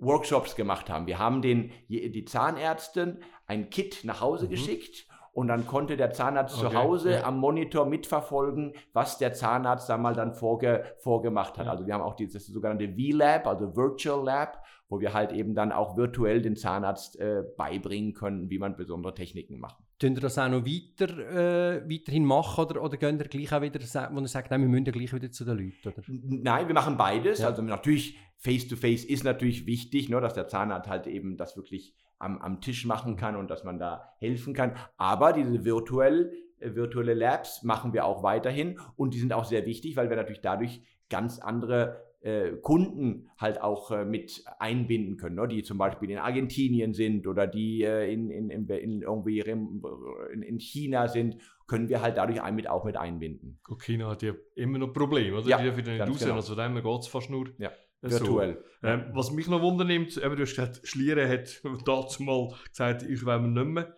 Workshops 0.00 0.56
gemacht 0.56 0.90
haben. 0.90 1.06
Wir 1.06 1.18
haben 1.18 1.42
den, 1.42 1.70
die 1.88 2.24
Zahnärzten 2.24 3.22
ein 3.46 3.70
Kit 3.70 4.04
nach 4.04 4.20
Hause 4.20 4.46
mhm. 4.46 4.50
geschickt 4.50 5.06
und 5.32 5.48
dann 5.48 5.66
konnte 5.66 5.96
der 5.96 6.10
Zahnarzt 6.10 6.58
okay, 6.58 6.70
zu 6.70 6.76
Hause 6.76 7.12
ja. 7.12 7.24
am 7.24 7.38
Monitor 7.38 7.86
mitverfolgen, 7.86 8.72
was 8.92 9.18
der 9.18 9.32
Zahnarzt 9.34 9.88
da 9.88 9.96
mal 9.96 10.14
dann 10.14 10.34
vorge, 10.34 10.84
vorgemacht 10.98 11.58
hat. 11.58 11.66
Ja. 11.66 11.72
Also 11.72 11.86
wir 11.86 11.94
haben 11.94 12.02
auch 12.02 12.16
dieses 12.16 12.46
sogenannte 12.48 12.88
V-Lab, 12.88 13.46
also 13.46 13.76
Virtual 13.76 14.24
Lab, 14.24 14.64
wo 14.88 15.00
wir 15.00 15.14
halt 15.14 15.32
eben 15.32 15.54
dann 15.54 15.70
auch 15.70 15.96
virtuell 15.96 16.42
den 16.42 16.56
Zahnarzt 16.56 17.20
äh, 17.20 17.44
beibringen 17.56 18.14
können, 18.14 18.50
wie 18.50 18.58
man 18.58 18.76
besondere 18.76 19.14
Techniken 19.14 19.60
macht. 19.60 19.78
Tun 19.98 20.14
ihr 20.14 20.20
das 20.20 20.38
auch 20.38 20.48
noch 20.48 20.64
weiter, 20.64 21.18
äh, 21.18 21.90
weiterhin 21.90 22.24
machen 22.24 22.64
oder, 22.64 22.82
oder 22.82 22.96
gehen 22.96 23.18
ihr 23.18 23.26
gleich 23.26 23.52
auch 23.52 23.62
wieder, 23.62 23.80
wo 23.80 24.20
ihr 24.20 24.28
sagt, 24.28 24.50
nein, 24.50 24.60
wir 24.60 24.68
müssen 24.68 24.86
ja 24.86 24.92
gleich 24.92 25.12
wieder 25.12 25.30
zu 25.32 25.44
den 25.44 25.56
Leuten? 25.56 25.88
Oder? 25.88 26.02
Nein, 26.06 26.68
wir 26.68 26.74
machen 26.74 26.96
beides. 26.96 27.40
Ja. 27.40 27.48
Also 27.48 27.62
natürlich, 27.62 28.16
Face-to-Face 28.36 29.04
-face 29.04 29.08
ist 29.08 29.24
natürlich 29.24 29.66
wichtig, 29.66 30.08
ne, 30.08 30.20
dass 30.20 30.34
der 30.34 30.46
Zahnarzt 30.46 30.88
halt 30.88 31.08
eben 31.08 31.36
das 31.36 31.56
wirklich 31.56 31.94
am, 32.18 32.38
am 32.38 32.60
Tisch 32.60 32.84
machen 32.84 33.16
kann 33.16 33.34
und 33.34 33.50
dass 33.50 33.64
man 33.64 33.78
da 33.80 34.14
helfen 34.18 34.54
kann. 34.54 34.76
Aber 34.96 35.32
diese 35.32 35.64
virtuell, 35.64 36.32
äh, 36.60 36.74
virtuelle 36.74 37.14
Labs 37.14 37.64
machen 37.64 37.92
wir 37.92 38.04
auch 38.04 38.22
weiterhin 38.22 38.78
und 38.96 39.14
die 39.14 39.18
sind 39.18 39.32
auch 39.32 39.44
sehr 39.44 39.66
wichtig, 39.66 39.96
weil 39.96 40.10
wir 40.10 40.16
natürlich 40.16 40.40
dadurch 40.40 40.80
ganz 41.10 41.40
andere 41.40 42.07
äh, 42.20 42.52
Kunden 42.62 43.30
halt 43.38 43.60
auch 43.60 43.90
äh, 43.90 44.04
mit 44.04 44.44
einbinden 44.58 45.16
können, 45.16 45.36
ne? 45.36 45.46
die 45.48 45.62
zum 45.62 45.78
Beispiel 45.78 46.10
in 46.10 46.18
Argentinien 46.18 46.92
sind 46.92 47.26
oder 47.26 47.46
die 47.46 47.82
äh, 47.82 48.12
in, 48.12 48.30
in, 48.30 48.50
in, 48.50 48.68
in, 48.68 49.02
irgendwie 49.02 49.40
in, 49.40 50.42
in 50.42 50.58
China 50.58 51.08
sind, 51.08 51.36
können 51.66 51.88
wir 51.88 52.00
halt 52.00 52.16
dadurch 52.16 52.42
mit, 52.52 52.68
auch 52.68 52.84
mit 52.84 52.96
einbinden. 52.96 53.60
China 53.80 54.08
hat 54.08 54.22
ja 54.22 54.32
immer 54.54 54.78
noch 54.78 54.92
Probleme, 54.92 55.38
oder? 55.38 55.48
Ja, 55.48 55.62
die 55.62 55.70
für 55.70 55.82
den 55.82 56.00
Industrie, 56.00 56.24
genau. 56.24 56.36
also 56.36 56.54
dem 56.54 56.74
geht 56.74 57.00
es 57.00 57.06
fast 57.06 57.30
nur. 57.30 57.50
Ja. 57.58 57.70
Virtuell. 58.00 58.62
So. 58.80 58.86
Ähm, 58.86 59.06
was 59.12 59.32
mich 59.32 59.48
noch 59.48 59.60
wundernimmt, 59.60 60.16
eben, 60.16 60.36
du 60.36 60.42
hast 60.42 60.54
gesagt, 60.54 60.80
Schlieren 60.84 61.28
hat 61.28 61.60
dazu 61.84 62.22
mal 62.22 62.54
gesagt, 62.68 63.02
ich 63.02 63.24
will 63.24 63.40
nicht 63.40 63.66
mehr. 63.66 63.96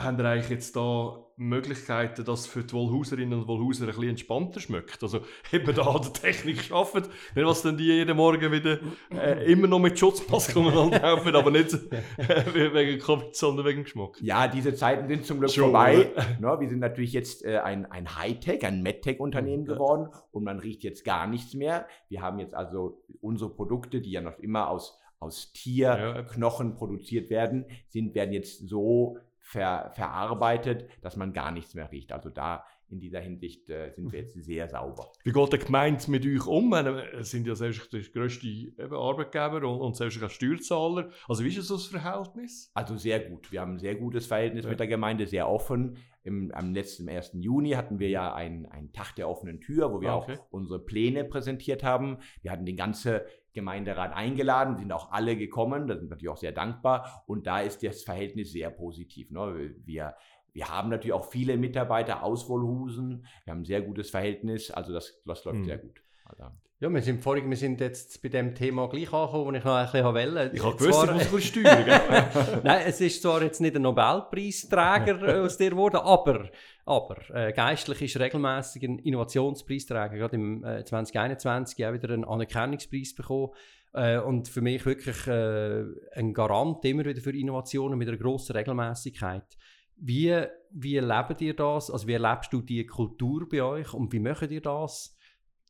Haben 0.00 0.16
wir 0.16 0.26
eigentlich 0.26 0.48
jetzt 0.48 0.76
da 0.76 1.24
Möglichkeiten, 1.36 2.24
dass 2.24 2.46
für 2.46 2.62
die 2.62 2.72
Wohlhauserinnen 2.72 3.40
und 3.40 3.48
Wohlhauser 3.48 3.82
ein 3.82 3.88
bisschen 3.88 4.10
entspannter 4.10 4.60
schmeckt? 4.60 5.02
Also, 5.02 5.22
eben 5.52 5.74
da 5.74 5.82
an 5.82 6.02
der 6.02 6.12
Technik 6.12 6.58
geschaffen, 6.58 7.02
nicht 7.34 7.44
was 7.44 7.62
dann 7.62 7.76
die 7.76 7.86
jeden 7.86 8.16
Morgen 8.16 8.52
wieder 8.52 8.78
äh, 9.10 9.50
immer 9.50 9.66
noch 9.66 9.80
mit 9.80 9.98
Schutzmaske 9.98 10.60
laufen, 10.60 11.34
aber 11.34 11.50
nicht 11.50 11.74
äh, 12.16 12.72
wegen 12.72 13.00
Covid, 13.00 13.34
sondern 13.34 13.66
wegen 13.66 13.82
Geschmack. 13.82 14.18
Ja, 14.20 14.46
diese 14.46 14.72
Zeiten 14.72 15.08
sind 15.08 15.26
zum 15.26 15.40
Glück 15.40 15.50
Schon, 15.50 15.64
vorbei. 15.64 16.12
No, 16.38 16.54
ne, 16.54 16.60
wir 16.60 16.68
sind 16.68 16.78
natürlich 16.78 17.12
jetzt 17.12 17.44
äh, 17.44 17.58
ein, 17.58 17.84
ein 17.86 18.16
Hightech, 18.16 18.64
ein 18.64 18.84
MedTech-Unternehmen 18.84 19.66
ja. 19.66 19.72
geworden 19.72 20.10
und 20.30 20.44
man 20.44 20.60
riecht 20.60 20.84
jetzt 20.84 21.04
gar 21.04 21.26
nichts 21.26 21.54
mehr. 21.54 21.88
Wir 22.08 22.22
haben 22.22 22.38
jetzt 22.38 22.54
also 22.54 23.02
unsere 23.20 23.50
Produkte, 23.50 24.00
die 24.00 24.12
ja 24.12 24.20
noch 24.20 24.38
immer 24.38 24.70
aus 24.70 24.96
aus 25.20 25.52
Tierknochen 25.52 26.70
ja. 26.70 26.76
produziert 26.76 27.28
werden, 27.28 27.64
sind, 27.88 28.14
werden 28.14 28.32
jetzt 28.32 28.68
so 28.68 29.18
ver, 29.48 29.90
verarbeitet, 29.94 30.90
dass 31.00 31.16
man 31.16 31.32
gar 31.32 31.50
nichts 31.50 31.74
mehr 31.74 31.90
riecht. 31.90 32.12
Also 32.12 32.28
da 32.28 32.64
in 32.90 33.00
dieser 33.00 33.20
Hinsicht 33.20 33.68
äh, 33.70 33.90
sind 33.90 34.12
wir 34.12 34.20
mhm. 34.20 34.26
jetzt 34.26 34.44
sehr 34.44 34.68
sauber. 34.68 35.10
Wie 35.24 35.32
geht 35.32 35.52
der 35.52 35.58
Gemeinde 35.58 36.10
mit 36.10 36.26
euch 36.26 36.46
um? 36.46 36.72
Es 36.72 37.30
sind 37.30 37.46
ja 37.46 37.54
selbst 37.54 37.92
der 37.92 38.00
grösste 38.00 38.72
Arbeitgeber 38.90 39.68
und, 39.68 39.80
und 39.80 39.96
selbst 39.96 40.22
auch 40.22 40.30
Steuerzahler. 40.30 41.10
Also 41.28 41.44
wie 41.44 41.48
ist 41.48 41.70
das 41.70 41.86
Verhältnis? 41.86 42.70
Also 42.74 42.96
sehr 42.96 43.20
gut. 43.20 43.50
Wir 43.50 43.60
haben 43.60 43.72
ein 43.72 43.78
sehr 43.78 43.94
gutes 43.94 44.26
Verhältnis 44.26 44.64
ja. 44.64 44.70
mit 44.70 44.80
der 44.80 44.86
Gemeinde, 44.86 45.26
sehr 45.26 45.48
offen. 45.48 45.98
Im, 46.24 46.50
am 46.52 46.74
letzten 46.74 47.08
1. 47.08 47.32
Juni 47.34 47.70
hatten 47.70 47.98
wir 47.98 48.10
ja 48.10 48.34
einen, 48.34 48.66
einen 48.66 48.92
Tag 48.92 49.14
der 49.16 49.28
offenen 49.28 49.60
Tür, 49.60 49.92
wo 49.92 50.00
wir 50.02 50.14
okay. 50.14 50.36
auch 50.38 50.46
unsere 50.50 50.78
Pläne 50.78 51.24
präsentiert 51.24 51.82
haben. 51.82 52.18
Wir 52.42 52.50
hatten 52.50 52.66
den 52.66 52.76
ganzen 52.76 53.20
Gemeinderat 53.52 54.12
eingeladen, 54.14 54.76
sind 54.76 54.92
auch 54.92 55.10
alle 55.10 55.36
gekommen, 55.36 55.86
da 55.86 55.94
sind 55.94 56.04
wir 56.04 56.10
natürlich 56.10 56.28
auch 56.28 56.36
sehr 56.36 56.52
dankbar 56.52 57.24
und 57.26 57.46
da 57.46 57.60
ist 57.60 57.82
das 57.82 58.02
Verhältnis 58.02 58.52
sehr 58.52 58.70
positiv. 58.70 59.30
Ne? 59.30 59.74
Wir, 59.84 60.14
wir 60.52 60.68
haben 60.68 60.90
natürlich 60.90 61.14
auch 61.14 61.30
viele 61.30 61.56
Mitarbeiter 61.56 62.22
aus 62.22 62.48
Wohlhusen, 62.48 63.26
wir 63.44 63.52
haben 63.52 63.60
ein 63.60 63.64
sehr 63.64 63.82
gutes 63.82 64.10
Verhältnis, 64.10 64.70
also 64.70 64.92
das, 64.92 65.22
das 65.24 65.44
läuft 65.44 65.60
mhm. 65.60 65.64
sehr 65.64 65.78
gut. 65.78 66.02
Also, 66.24 66.44
ja, 66.80 66.94
wir 66.94 67.02
sind, 67.02 67.24
vorhin, 67.24 67.50
wir 67.50 67.56
sind 67.56 67.80
jetzt 67.80 68.22
bei 68.22 68.28
dem 68.28 68.54
Thema 68.54 68.88
gleich 68.88 69.12
angekommen, 69.12 69.46
wo 69.46 69.52
ich 69.52 69.64
noch 69.64 69.74
ein 69.74 69.86
bisschen 69.86 70.04
wollte. 70.04 70.50
Ich 70.54 70.64
habe 70.64 70.76
gewusst, 70.76 71.00
zwar, 71.00 71.20
ich 71.20 71.32
muss 71.32 71.44
steuern. 71.46 72.60
Nein, 72.62 72.82
es 72.86 73.00
ist 73.00 73.20
zwar 73.20 73.42
jetzt 73.42 73.60
nicht 73.60 73.74
ein 73.74 73.82
Nobelpreisträger 73.82 75.42
aus 75.42 75.56
dir 75.56 75.70
geworden, 75.70 75.96
aber, 75.96 76.50
aber 76.84 77.16
äh, 77.34 77.52
Geistlich 77.52 78.02
ist 78.02 78.20
regelmäßig 78.20 78.84
ein 78.84 78.98
Innovationspreisträger. 79.00 80.16
Gerade 80.18 80.36
im 80.36 80.62
äh, 80.62 80.84
2021 80.84 81.84
auch 81.84 81.92
wieder 81.92 82.14
einen 82.14 82.24
Anerkennungspreis 82.24 83.12
bekommen. 83.12 83.50
Äh, 83.92 84.18
und 84.18 84.46
für 84.46 84.60
mich 84.60 84.86
wirklich 84.86 85.26
äh, 85.26 85.82
ein 86.14 86.32
Garant 86.32 86.84
immer 86.84 87.04
wieder 87.04 87.20
für 87.20 87.36
Innovationen 87.36 87.98
mit 87.98 88.06
einer 88.06 88.18
grossen 88.18 88.54
Regelmäßigkeit. 88.54 89.56
Wie, 89.96 90.44
wie 90.70 90.96
erlebt 90.96 91.40
ihr 91.40 91.56
das? 91.56 91.90
Also 91.90 92.06
wie 92.06 92.12
erlebst 92.12 92.52
du 92.52 92.62
die 92.62 92.86
Kultur 92.86 93.48
bei 93.48 93.64
euch 93.64 93.92
und 93.94 94.12
wie 94.12 94.20
macht 94.20 94.52
ihr 94.52 94.60
das? 94.60 95.17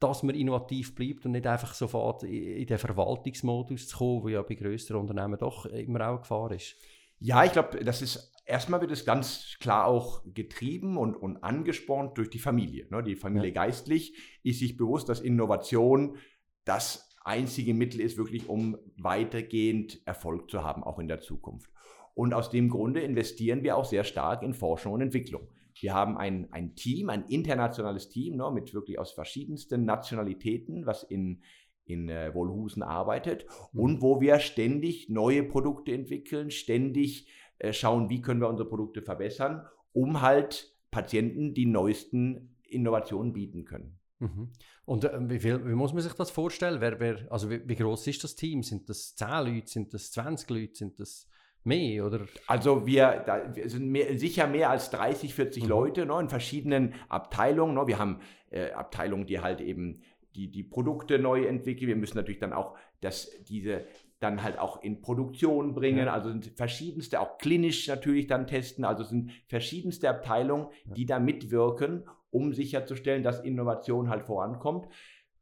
Dass 0.01 0.23
man 0.23 0.35
innovativ 0.35 0.95
bleibt 0.95 1.27
und 1.27 1.33
nicht 1.33 1.47
einfach 1.47 1.75
sofort 1.75 2.23
in 2.23 2.67
den 2.67 2.79
Verwaltungsmodus 2.79 3.89
zu 3.89 3.99
kommen, 3.99 4.23
wo 4.23 4.29
ja 4.29 4.43
bei 4.43 4.55
größeren 4.55 5.01
Unternehmen 5.01 5.39
doch 5.39 5.67
immer 5.67 6.01
auch 6.01 6.11
eine 6.11 6.19
Gefahr 6.21 6.53
ist. 6.53 6.77
Ja, 7.19 7.45
ich 7.45 7.53
glaube, 7.53 7.85
das 7.85 8.01
ist 8.01 8.33
erstmal 8.49 8.81
wird 8.81 8.91
es 8.91 9.05
ganz 9.05 9.57
klar 9.61 9.87
auch 9.87 10.23
getrieben 10.25 10.97
und, 10.97 11.15
und 11.15 11.45
angespornt 11.45 12.17
durch 12.17 12.31
die 12.31 12.39
Familie. 12.39 12.87
Ne? 12.91 13.03
Die 13.03 13.17
Familie 13.17 13.49
ja. 13.49 13.55
geistlich 13.55 14.15
ist 14.43 14.61
sich 14.61 14.77
bewusst, 14.77 15.09
dass 15.09 15.21
Innovation 15.21 16.17
das 16.65 17.17
einzige 17.25 17.75
Mittel 17.75 18.01
ist, 18.01 18.17
wirklich 18.17 18.49
um 18.49 18.79
weitergehend 18.97 20.01
Erfolg 20.07 20.51
zu 20.51 20.65
haben, 20.65 20.83
auch 20.83 20.99
in 20.99 21.09
der 21.09 21.21
Zukunft. 21.21 21.71
Und 22.15 22.35
aus 22.35 22.51
dem 22.51 22.69
Grunde 22.69 23.01
investieren 23.01 23.63
wir 23.63 23.77
auch 23.77 23.85
sehr 23.85 24.03
stark 24.03 24.43
in 24.43 24.55
Forschung 24.55 24.95
und 24.95 25.03
Entwicklung. 25.03 25.49
Wir 25.81 25.95
haben 25.95 26.17
ein, 26.17 26.53
ein 26.53 26.75
Team, 26.75 27.11
ein 27.11 27.25
internationales 27.27 28.09
Team 28.09 28.37
ne, 28.37 28.51
mit 28.51 28.75
wirklich 28.75 28.99
aus 28.99 29.13
verschiedensten 29.13 29.85
Nationalitäten, 29.85 30.87
was 30.87 31.03
in, 31.03 31.43
in 31.85 32.09
äh, 32.09 32.35
Wolhusen 32.35 32.83
arbeitet 32.83 33.47
mhm. 33.73 33.81
und 33.81 34.03
wo 34.03 34.21
wir 34.21 34.39
ständig 34.41 35.09
neue 35.09 35.43
Produkte 35.43 35.93
entwickeln, 35.93 36.51
ständig 36.51 37.29
äh, 37.59 37.73
schauen, 37.73 38.09
wie 38.11 38.21
können 38.21 38.41
wir 38.41 38.49
unsere 38.49 38.69
Produkte 38.69 39.03
verbessern, 39.03 39.67
um 39.93 40.21
halt 40.21 40.75
Patienten 40.91 41.55
die 41.55 41.67
neuesten 41.67 42.57
Innovationen 42.63 43.33
bieten 43.33 43.65
können. 43.65 43.99
Mhm. 44.19 44.51
Und 44.85 45.05
äh, 45.05 45.29
wie, 45.29 45.39
viel, 45.39 45.65
wie 45.67 45.75
muss 45.75 45.93
man 45.93 46.03
sich 46.03 46.13
das 46.15 46.31
vorstellen? 46.31 46.81
Wer, 46.81 47.01
wer, 47.01 47.31
also 47.31 47.51
wie, 47.51 47.67
wie 47.69 47.77
groß 47.77 48.07
ist 48.07 48.25
das 48.25 48.35
Team? 48.35 48.63
Sind 48.63 48.89
das 48.89 49.15
10 49.15 49.29
Leute? 49.45 49.69
Sind 49.69 49.95
das 49.95 50.11
20 50.13 50.51
Leute? 50.51 50.75
Sind 50.75 50.99
das 51.01 51.29
Mehr, 51.69 52.07
oder? 52.07 52.21
Also 52.47 52.87
wir, 52.87 53.23
da, 53.27 53.55
wir 53.55 53.69
sind 53.69 53.89
mehr, 53.91 54.19
sicher 54.19 54.47
mehr 54.47 54.71
als 54.71 54.91
30, 54.91 55.35
40 55.35 55.65
mhm. 55.65 55.69
Leute 55.69 56.07
ne, 56.07 56.19
in 56.19 56.29
verschiedenen 56.29 56.95
Abteilungen. 57.09 57.75
Ne. 57.75 57.87
Wir 57.87 57.99
haben 57.99 58.21
äh, 58.51 58.71
Abteilungen, 58.73 59.27
die 59.27 59.41
halt 59.41 59.61
eben 59.61 60.01
die, 60.35 60.51
die 60.51 60.65
Produkte 60.65 61.19
neu 61.19 61.45
entwickeln. 61.45 61.89
Wir 61.89 61.97
müssen 61.97 62.17
natürlich 62.17 62.41
dann 62.41 62.53
auch 62.53 62.77
das, 63.01 63.31
diese 63.45 63.85
dann 64.21 64.43
halt 64.43 64.59
auch 64.59 64.83
in 64.83 65.01
Produktion 65.01 65.75
bringen. 65.75 66.07
Ja. 66.07 66.13
Also 66.13 66.31
sind 66.31 66.47
verschiedenste, 66.57 67.21
auch 67.21 67.39
klinisch 67.39 67.87
natürlich 67.87 68.27
dann 68.27 68.47
testen. 68.47 68.85
Also 68.85 69.05
sind 69.05 69.31
verschiedenste 69.47 70.09
Abteilungen, 70.09 70.69
die 70.85 71.07
da 71.07 71.19
mitwirken, 71.19 72.05
um 72.31 72.53
sicherzustellen, 72.53 73.23
dass 73.23 73.45
Innovation 73.45 74.09
halt 74.09 74.25
vorankommt 74.25 74.89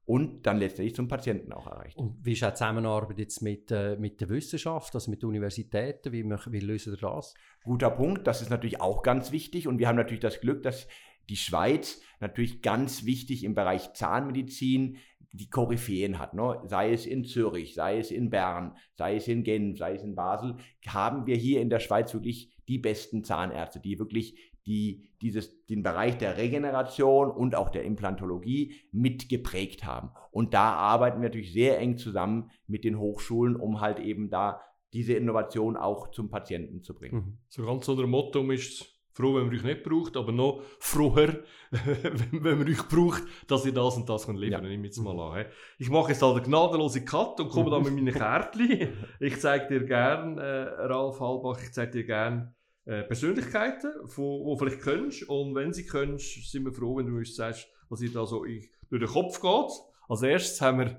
und 0.06 0.46
dann 0.46 0.58
letztendlich 0.58 0.94
zum 0.94 1.08
Patienten 1.08 1.52
auch 1.52 1.66
erreicht. 1.66 1.98
Und 1.98 2.24
wie 2.24 2.32
ist 2.32 2.44
auch 2.44 2.50
die 2.50 2.54
Zusammenarbeit 2.54 3.18
jetzt 3.18 3.42
mit, 3.42 3.70
äh, 3.72 3.96
mit 3.96 4.20
der 4.20 4.28
Wissenschaft, 4.28 4.94
also 4.94 5.10
mit 5.10 5.22
Universitäten? 5.24 6.12
Wie, 6.12 6.24
wie 6.24 6.60
lösen 6.60 6.94
Sie 6.94 7.00
das? 7.00 7.34
Guter 7.64 7.90
Punkt, 7.90 8.26
das 8.26 8.40
ist 8.40 8.50
natürlich 8.50 8.80
auch 8.80 9.02
ganz 9.02 9.32
wichtig 9.32 9.66
und 9.66 9.78
wir 9.78 9.88
haben 9.88 9.96
natürlich 9.96 10.20
das 10.20 10.40
Glück, 10.40 10.62
dass 10.62 10.86
die 11.28 11.36
Schweiz 11.36 12.00
natürlich 12.20 12.62
ganz 12.62 13.04
wichtig 13.04 13.42
im 13.42 13.56
Bereich 13.56 13.92
Zahnmedizin 13.94 14.98
die 15.32 15.50
Koryphäen 15.50 16.20
hat, 16.20 16.34
ne? 16.34 16.62
sei 16.66 16.92
es 16.92 17.04
in 17.04 17.24
Zürich, 17.24 17.74
sei 17.74 17.98
es 17.98 18.12
in 18.12 18.30
Bern, 18.30 18.76
sei 18.94 19.16
es 19.16 19.28
in 19.28 19.42
Genf, 19.42 19.76
sei 19.76 19.94
es 19.94 20.02
in 20.02 20.14
Basel, 20.14 20.56
haben 20.86 21.26
wir 21.26 21.36
hier 21.36 21.60
in 21.60 21.68
der 21.68 21.80
Schweiz 21.80 22.14
wirklich 22.14 22.54
die 22.68 22.78
besten 22.78 23.24
Zahnärzte, 23.24 23.80
die 23.80 23.98
wirklich 23.98 24.38
die 24.66 25.08
dieses, 25.22 25.64
den 25.66 25.82
Bereich 25.82 26.18
der 26.18 26.36
Regeneration 26.36 27.30
und 27.30 27.54
auch 27.54 27.70
der 27.70 27.84
Implantologie 27.84 28.74
mitgeprägt 28.92 29.84
haben. 29.84 30.10
Und 30.30 30.54
da 30.54 30.74
arbeiten 30.74 31.20
wir 31.20 31.28
natürlich 31.28 31.52
sehr 31.52 31.78
eng 31.78 31.96
zusammen 31.96 32.50
mit 32.66 32.84
den 32.84 32.98
Hochschulen, 32.98 33.56
um 33.56 33.80
halt 33.80 33.98
eben 33.98 34.28
da 34.28 34.60
diese 34.92 35.14
Innovation 35.14 35.76
auch 35.76 36.10
zum 36.10 36.30
Patienten 36.30 36.82
zu 36.82 36.94
bringen. 36.94 37.16
Mhm. 37.16 37.38
So 37.48 37.64
ganz 37.64 37.88
unter 37.88 38.06
Motto 38.06 38.42
ist 38.50 38.96
froh, 39.12 39.34
wenn 39.34 39.46
man 39.46 39.54
euch 39.54 39.62
nicht 39.62 39.82
braucht, 39.82 40.16
aber 40.16 40.32
noch 40.32 40.62
froher, 40.78 41.40
wenn 41.70 42.58
man 42.58 42.68
euch 42.68 42.86
braucht, 42.88 43.22
dass 43.46 43.64
ihr 43.64 43.72
das 43.72 43.96
und 43.96 44.08
das 44.08 44.26
könnt 44.26 44.38
liefern 44.38 44.62
ja. 44.62 44.68
Nehme 44.68 44.84
jetzt 44.84 44.98
mal 44.98 45.18
an. 45.18 45.46
Ich 45.78 45.88
mache 45.88 46.12
jetzt 46.12 46.22
halt 46.22 46.36
eine 46.36 46.42
gnadenlose 46.42 47.04
Cut 47.04 47.40
und 47.40 47.48
komme 47.48 47.70
dann 47.70 47.82
mit 47.82 47.94
meinen 47.94 48.14
Kärtchen. 48.14 48.88
Ich 49.20 49.40
zeige 49.40 49.68
dir 49.68 49.86
gerne, 49.86 50.40
äh, 50.40 50.86
Ralf 50.86 51.20
Halbach, 51.20 51.58
ich 51.62 51.72
zeige 51.72 51.92
dir 51.92 52.04
gerne 52.04 52.55
äh, 52.86 53.02
Persönlichkeiten, 53.02 53.92
die 54.04 54.14
du 54.16 54.56
vielleicht 54.58 54.82
kennst. 54.82 55.28
Und 55.28 55.54
wenn 55.54 55.72
sie 55.72 55.86
kennst, 55.86 56.50
sind 56.50 56.64
wir 56.64 56.72
froh, 56.72 56.96
wenn 56.96 57.06
du 57.06 57.16
uns 57.16 57.34
sagst, 57.34 57.68
was 57.88 58.00
dir 58.00 58.12
da 58.12 58.24
so 58.26 58.44
durch 58.44 59.02
den 59.02 59.06
Kopf 59.06 59.40
geht. 59.40 59.70
Als 60.08 60.22
erstes 60.22 60.60
haben 60.60 60.78
wir 60.78 60.96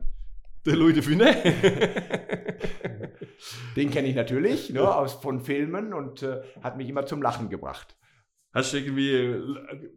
den 0.65 0.75
Louis 0.75 0.93
de 0.93 1.01
Funès. 1.01 1.35
den 3.75 3.89
kenne 3.89 4.09
ich 4.09 4.15
natürlich 4.15 4.69
ne, 4.69 4.81
aus, 4.81 5.13
von 5.13 5.39
Filmen 5.39 5.93
und 5.93 6.23
äh, 6.23 6.41
hat 6.61 6.77
mich 6.77 6.89
immer 6.89 7.05
zum 7.05 7.21
Lachen 7.21 7.49
gebracht. 7.49 7.95
Hast 8.53 8.73
du 8.73 8.77
irgendwie 8.77 9.13
äh, 9.13 9.89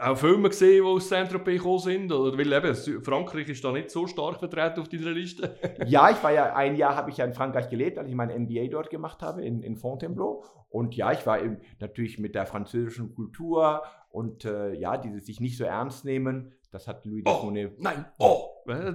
auch 0.00 0.16
Filme 0.16 0.48
gesehen, 0.48 0.82
die 0.84 0.88
aus 0.88 1.08
Saint-Tropez 1.08 1.58
gekommen 1.58 1.78
sind? 1.78 2.12
Oder, 2.12 2.36
weil 2.38 2.52
eben, 2.52 3.04
Frankreich 3.04 3.48
ist 3.48 3.64
da 3.64 3.72
nicht 3.72 3.90
so 3.90 4.06
stark 4.06 4.38
vertreten 4.38 4.80
auf 4.80 4.88
deiner 4.88 5.10
Liste. 5.10 5.56
ja, 5.86 6.10
ich 6.10 6.22
war 6.22 6.32
ja, 6.32 6.54
ein 6.54 6.76
Jahr 6.76 6.96
habe 6.96 7.10
ich 7.10 7.16
ja 7.16 7.24
in 7.24 7.34
Frankreich 7.34 7.68
gelebt, 7.68 7.98
als 7.98 8.08
ich 8.08 8.14
mein 8.14 8.28
MBA 8.42 8.68
dort 8.70 8.90
gemacht 8.90 9.22
habe, 9.22 9.44
in, 9.44 9.62
in 9.62 9.76
Fontainebleau. 9.76 10.44
Und 10.70 10.94
ja, 10.96 11.12
ich 11.12 11.26
war 11.26 11.42
eben 11.42 11.58
natürlich 11.80 12.18
mit 12.18 12.34
der 12.34 12.46
französischen 12.46 13.14
Kultur 13.14 13.82
und 14.10 14.44
äh, 14.44 14.74
ja, 14.74 14.96
dieses 14.96 15.26
sich 15.26 15.40
nicht 15.40 15.56
so 15.56 15.64
ernst 15.64 16.04
nehmen, 16.04 16.52
das 16.70 16.86
hat 16.86 17.04
Louis 17.06 17.24
oh, 17.26 17.44
Monet. 17.44 17.80
Nein, 17.80 18.04
oh! 18.18 18.44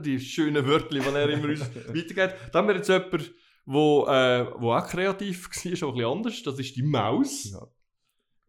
Die 0.03 0.19
schönen 0.19 0.67
Wörter, 0.67 0.89
die 0.89 0.99
er 0.99 1.29
immer 1.29 1.49
uns 1.49 1.61
weitergeht. 1.87 2.35
Dann 2.51 2.61
haben 2.61 2.67
wir 2.67 2.75
jetzt 2.75 2.89
jemanden, 2.89 3.25
wo, 3.65 4.05
äh, 4.07 4.45
wo 4.59 4.73
auch 4.73 4.87
kreativ 4.87 5.49
war, 5.65 5.71
ist 5.71 5.83
auch 5.83 5.89
ein 5.89 5.93
bisschen 5.95 6.11
anders. 6.11 6.43
Das 6.43 6.59
ist 6.59 6.75
die 6.75 6.83
Maus. 6.83 7.51
Ja. 7.51 7.67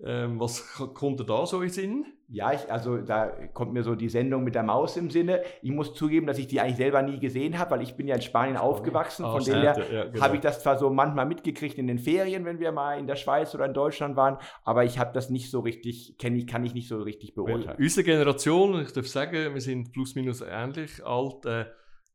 Ähm, 0.02 0.40
was 0.40 0.64
kommt 0.94 1.28
da 1.28 1.46
so 1.46 1.62
in 1.62 1.70
Sinn? 1.70 2.06
Ja, 2.28 2.52
ich, 2.52 2.70
also 2.72 2.96
da 2.96 3.26
kommt 3.52 3.74
mir 3.74 3.82
so 3.82 3.94
die 3.94 4.08
Sendung 4.08 4.44
mit 4.44 4.54
der 4.54 4.62
Maus 4.62 4.96
im 4.96 5.10
Sinne. 5.10 5.42
Ich 5.62 5.70
muss 5.70 5.94
zugeben, 5.94 6.26
dass 6.26 6.38
ich 6.38 6.46
die 6.46 6.60
eigentlich 6.60 6.76
selber 6.76 7.02
nie 7.02 7.20
gesehen 7.20 7.58
habe, 7.58 7.72
weil 7.72 7.82
ich 7.82 7.96
bin 7.96 8.08
ja 8.08 8.16
in 8.16 8.22
Spanien 8.22 8.56
aufgewachsen. 8.56 9.24
Von 9.24 9.44
dem 9.44 9.60
her 9.60 9.76
ja, 9.92 10.04
genau. 10.06 10.24
habe 10.24 10.36
ich 10.36 10.40
das 10.40 10.62
zwar 10.62 10.78
so 10.78 10.90
manchmal 10.90 11.26
mitgekriegt 11.26 11.78
in 11.78 11.86
den 11.86 11.98
Ferien, 11.98 12.44
wenn 12.44 12.58
wir 12.58 12.72
mal 12.72 12.98
in 12.98 13.06
der 13.06 13.16
Schweiz 13.16 13.54
oder 13.54 13.66
in 13.66 13.74
Deutschland 13.74 14.16
waren, 14.16 14.38
aber 14.64 14.84
ich 14.84 14.98
habe 14.98 15.12
das 15.12 15.30
nicht 15.30 15.50
so 15.50 15.60
richtig, 15.60 16.16
kenn 16.18 16.34
ich, 16.34 16.46
kann 16.46 16.64
ich 16.64 16.74
nicht 16.74 16.88
so 16.88 17.00
richtig 17.02 17.34
beurteilen. 17.34 17.78
Weil 17.78 17.84
unsere 17.84 18.04
Generation, 18.04 18.80
ich 18.80 18.92
darf 18.92 19.06
sagen, 19.06 19.54
wir 19.54 19.60
sind 19.60 19.92
plus 19.92 20.14
minus 20.14 20.40
ähnlich 20.40 21.04
alt, 21.04 21.44
äh, 21.44 21.66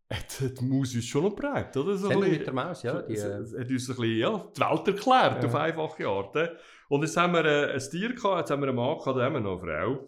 die 0.60 0.66
Maus 0.66 0.96
ist 0.96 1.08
schon 1.08 1.24
noch 1.24 1.36
prägt, 1.36 1.78
oder? 1.78 1.96
So 1.96 2.10
mit 2.10 2.46
der 2.46 2.54
Maus, 2.54 2.82
ja. 2.82 3.00
Die, 3.04 3.14
äh, 3.14 3.22
hat 3.22 3.40
uns 3.42 3.54
ein 3.54 3.68
bisschen 3.68 4.18
ja, 4.18 4.44
die 4.56 4.62
Welt 4.62 4.88
erklärt, 4.88 5.44
ja. 5.44 5.50
auf 5.50 5.56
einfache 5.56 6.08
Art. 6.08 6.36
Und 6.90 7.04
jetzt 7.04 7.16
haben 7.16 7.34
wir 7.34 7.46
äh, 7.46 7.74
ein 7.74 7.80
Tier 7.80 8.14
gehabt, 8.14 8.40
jetzt 8.40 8.52
haben 8.52 8.62
wir 8.62 8.68
einen 8.68 8.76
Mann 8.76 8.98
gehabt, 8.98 9.16
dann 9.16 9.24
haben 9.24 9.34
wir 9.34 9.40
noch 9.40 9.64
eine 9.64 9.72
Frau. 9.72 10.00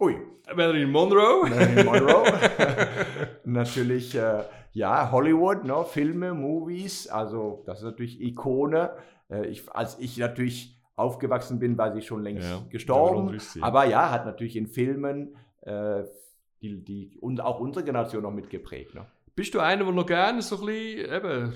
Ui. 0.00 0.16
Marilyn 0.56 0.90
Monroe. 0.90 1.48
Marilyn 1.48 1.86
Monroe. 1.86 2.24
natürlich, 3.44 4.14
äh, 4.14 4.42
ja, 4.72 5.12
Hollywood, 5.12 5.64
no? 5.64 5.84
Filme, 5.84 6.34
Movies, 6.34 7.06
also 7.06 7.62
das 7.66 7.78
ist 7.78 7.84
natürlich 7.84 8.20
Ikone. 8.20 8.90
Äh, 9.30 9.46
ich, 9.46 9.70
als 9.70 9.98
ich 9.98 10.16
natürlich 10.16 10.80
aufgewachsen 10.96 11.58
bin, 11.58 11.76
war 11.76 11.92
sie 11.92 12.02
schon 12.02 12.22
längst 12.22 12.48
ja, 12.48 12.62
gestorben. 12.70 13.38
Aber 13.60 13.84
ja, 13.84 14.10
hat 14.10 14.26
natürlich 14.26 14.56
in 14.56 14.66
Filmen 14.66 15.36
äh, 15.62 16.04
die, 16.62 16.82
die, 16.82 17.18
und 17.20 17.40
auch 17.40 17.60
unsere 17.60 17.84
Generation 17.84 18.22
noch 18.22 18.32
mitgeprägt. 18.32 18.94
Ne? 18.94 19.06
Bist 19.36 19.54
du 19.54 19.60
einer, 19.60 19.84
der 19.84 19.92
noch 19.92 20.06
gerne 20.06 20.40
so 20.40 20.56
ein 20.60 20.66
bisschen 20.66 21.12
eben, 21.12 21.52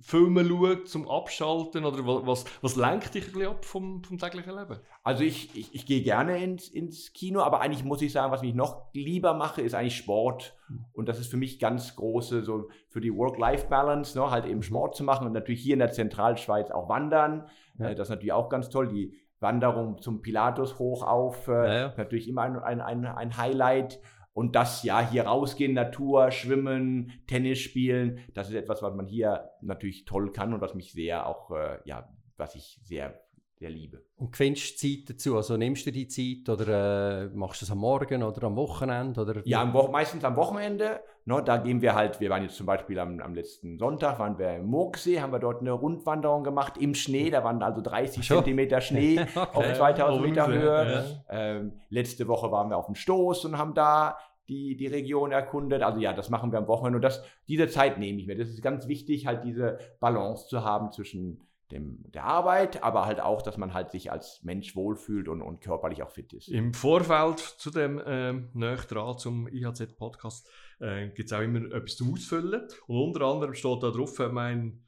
Filme 0.00 0.44
schaut 0.44 0.88
zum 0.88 1.08
Abschalten 1.08 1.84
oder 1.84 1.98
was, 2.26 2.44
was 2.62 2.76
lenkt 2.76 3.14
dich 3.14 3.26
ein 3.26 3.32
bisschen 3.32 3.48
ab 3.48 3.64
vom, 3.64 4.02
vom 4.04 4.18
täglichen 4.18 4.54
Leben? 4.54 4.78
Also 5.02 5.24
ich, 5.24 5.56
ich, 5.56 5.74
ich 5.74 5.86
gehe 5.86 6.02
gerne 6.02 6.42
ins, 6.42 6.68
ins 6.68 7.12
Kino, 7.12 7.40
aber 7.40 7.60
eigentlich 7.60 7.84
muss 7.84 8.02
ich 8.02 8.12
sagen, 8.12 8.30
was 8.32 8.42
mich 8.42 8.54
noch 8.54 8.86
lieber 8.92 9.34
mache, 9.34 9.62
ist 9.62 9.74
eigentlich 9.74 9.96
Sport. 9.96 10.56
Und 10.92 11.08
das 11.08 11.18
ist 11.18 11.30
für 11.30 11.36
mich 11.36 11.58
ganz 11.58 11.96
große, 11.96 12.42
so 12.42 12.68
für 12.88 13.00
die 13.00 13.14
Work-Life-Balance, 13.14 14.18
ne, 14.18 14.30
halt 14.30 14.46
eben 14.46 14.62
Sport 14.62 14.94
zu 14.94 15.04
machen 15.04 15.26
und 15.26 15.32
natürlich 15.32 15.62
hier 15.62 15.74
in 15.74 15.80
der 15.80 15.92
Zentralschweiz 15.92 16.70
auch 16.70 16.88
wandern. 16.88 17.48
Ja. 17.78 17.88
Äh, 17.88 17.94
das 17.94 18.08
ist 18.08 18.10
natürlich 18.10 18.32
auch 18.32 18.48
ganz 18.48 18.68
toll. 18.68 18.88
Die 18.88 19.18
Wanderung 19.40 20.00
zum 20.00 20.20
Pilatus 20.20 20.78
hoch 20.78 21.02
auf, 21.02 21.48
äh, 21.48 21.52
ja, 21.52 21.74
ja. 21.74 21.94
natürlich 21.96 22.28
immer 22.28 22.42
ein, 22.42 22.58
ein, 22.58 22.80
ein, 22.80 23.04
ein 23.06 23.36
Highlight. 23.36 24.00
Und 24.38 24.54
das 24.54 24.84
ja 24.84 25.00
hier 25.00 25.24
rausgehen, 25.26 25.74
Natur, 25.74 26.30
schwimmen, 26.30 27.10
Tennis 27.26 27.58
spielen, 27.58 28.20
das 28.34 28.48
ist 28.48 28.54
etwas, 28.54 28.84
was 28.84 28.94
man 28.94 29.04
hier 29.04 29.50
natürlich 29.62 30.04
toll 30.04 30.30
kann 30.30 30.54
und 30.54 30.60
was 30.60 30.76
mich 30.76 30.92
sehr 30.92 31.26
auch, 31.26 31.50
äh, 31.50 31.80
ja, 31.84 32.08
was 32.36 32.54
ich 32.54 32.78
sehr, 32.84 33.20
sehr 33.56 33.68
liebe. 33.68 34.04
Und 34.14 34.30
gewinnst 34.30 34.80
du 34.80 34.88
Zeit 34.88 35.10
dazu? 35.10 35.34
Also 35.34 35.56
nimmst 35.56 35.86
du 35.86 35.90
die 35.90 36.06
Zeit 36.06 36.48
oder 36.48 37.24
äh, 37.24 37.28
machst 37.34 37.62
du 37.62 37.64
es 37.64 37.72
am 37.72 37.78
Morgen 37.78 38.22
oder 38.22 38.44
am 38.44 38.54
Wochenende? 38.54 39.20
Oder 39.22 39.42
ja, 39.44 39.60
am 39.60 39.74
Wo 39.74 39.88
meistens 39.88 40.22
am 40.22 40.36
Wochenende. 40.36 41.00
No, 41.24 41.38
ne, 41.38 41.44
da 41.44 41.56
gehen 41.56 41.82
wir 41.82 41.94
halt, 41.94 42.20
wir 42.20 42.30
waren 42.30 42.44
jetzt 42.44 42.56
zum 42.56 42.64
Beispiel 42.64 42.98
am, 43.00 43.20
am 43.20 43.34
letzten 43.34 43.76
Sonntag, 43.76 44.18
waren 44.18 44.38
wir 44.38 44.54
im 44.54 44.66
Murgsee, 44.66 45.20
haben 45.20 45.32
wir 45.32 45.40
dort 45.40 45.60
eine 45.60 45.72
Rundwanderung 45.72 46.44
gemacht 46.44 46.78
im 46.78 46.94
Schnee. 46.94 47.28
Da 47.28 47.42
waren 47.44 47.62
also 47.62 47.82
30 47.82 48.26
Sure. 48.26 48.38
Zentimeter 48.38 48.80
Schnee 48.80 49.20
okay. 49.34 49.48
auf 49.52 49.74
2000 49.74 50.22
Meter 50.22 50.46
Höhe. 50.46 51.18
Ja. 51.28 51.34
Ähm, 51.56 51.72
letzte 51.90 52.28
Woche 52.28 52.50
waren 52.50 52.70
wir 52.70 52.76
auf 52.78 52.86
dem 52.86 52.94
Stoß 52.94 53.44
und 53.44 53.58
haben 53.58 53.74
da 53.74 54.16
die, 54.48 54.76
die 54.76 54.86
Region 54.86 55.32
erkundet. 55.32 55.82
Also 55.82 56.00
ja, 56.00 56.12
das 56.12 56.30
machen 56.30 56.52
wir 56.52 56.58
am 56.58 56.68
Wochenende 56.68 56.96
und 56.96 57.02
das, 57.02 57.22
diese 57.48 57.68
Zeit 57.68 57.98
nehme 57.98 58.18
ich 58.20 58.26
mir. 58.26 58.36
Das 58.36 58.48
ist 58.48 58.62
ganz 58.62 58.88
wichtig, 58.88 59.26
halt 59.26 59.44
diese 59.44 59.78
Balance 60.00 60.48
zu 60.48 60.64
haben 60.64 60.92
zwischen 60.92 61.48
dem, 61.70 62.04
der 62.12 62.24
Arbeit, 62.24 62.82
aber 62.82 63.04
halt 63.04 63.20
auch, 63.20 63.42
dass 63.42 63.58
man 63.58 63.74
halt 63.74 63.90
sich 63.90 64.10
als 64.10 64.42
Mensch 64.42 64.74
wohlfühlt 64.74 65.28
und, 65.28 65.42
und 65.42 65.60
körperlich 65.60 66.02
auch 66.02 66.10
fit 66.10 66.32
ist. 66.32 66.48
Im 66.48 66.72
Vorfeld 66.72 67.38
zu 67.38 67.70
dem 67.70 68.00
ähm, 68.06 68.48
dran 68.54 69.18
zum 69.18 69.48
IHZ-Podcast 69.48 70.48
äh, 70.80 71.08
gibt 71.08 71.30
es 71.30 71.32
auch 71.32 71.42
immer 71.42 71.70
etwas 71.72 71.96
zum 71.96 72.12
Ausfüllen. 72.14 72.62
Und 72.86 72.96
unter 72.96 73.26
anderem 73.26 73.54
steht 73.54 73.82
da 73.82 73.90
drauf, 73.90 74.18
äh, 74.18 74.28
mein 74.28 74.82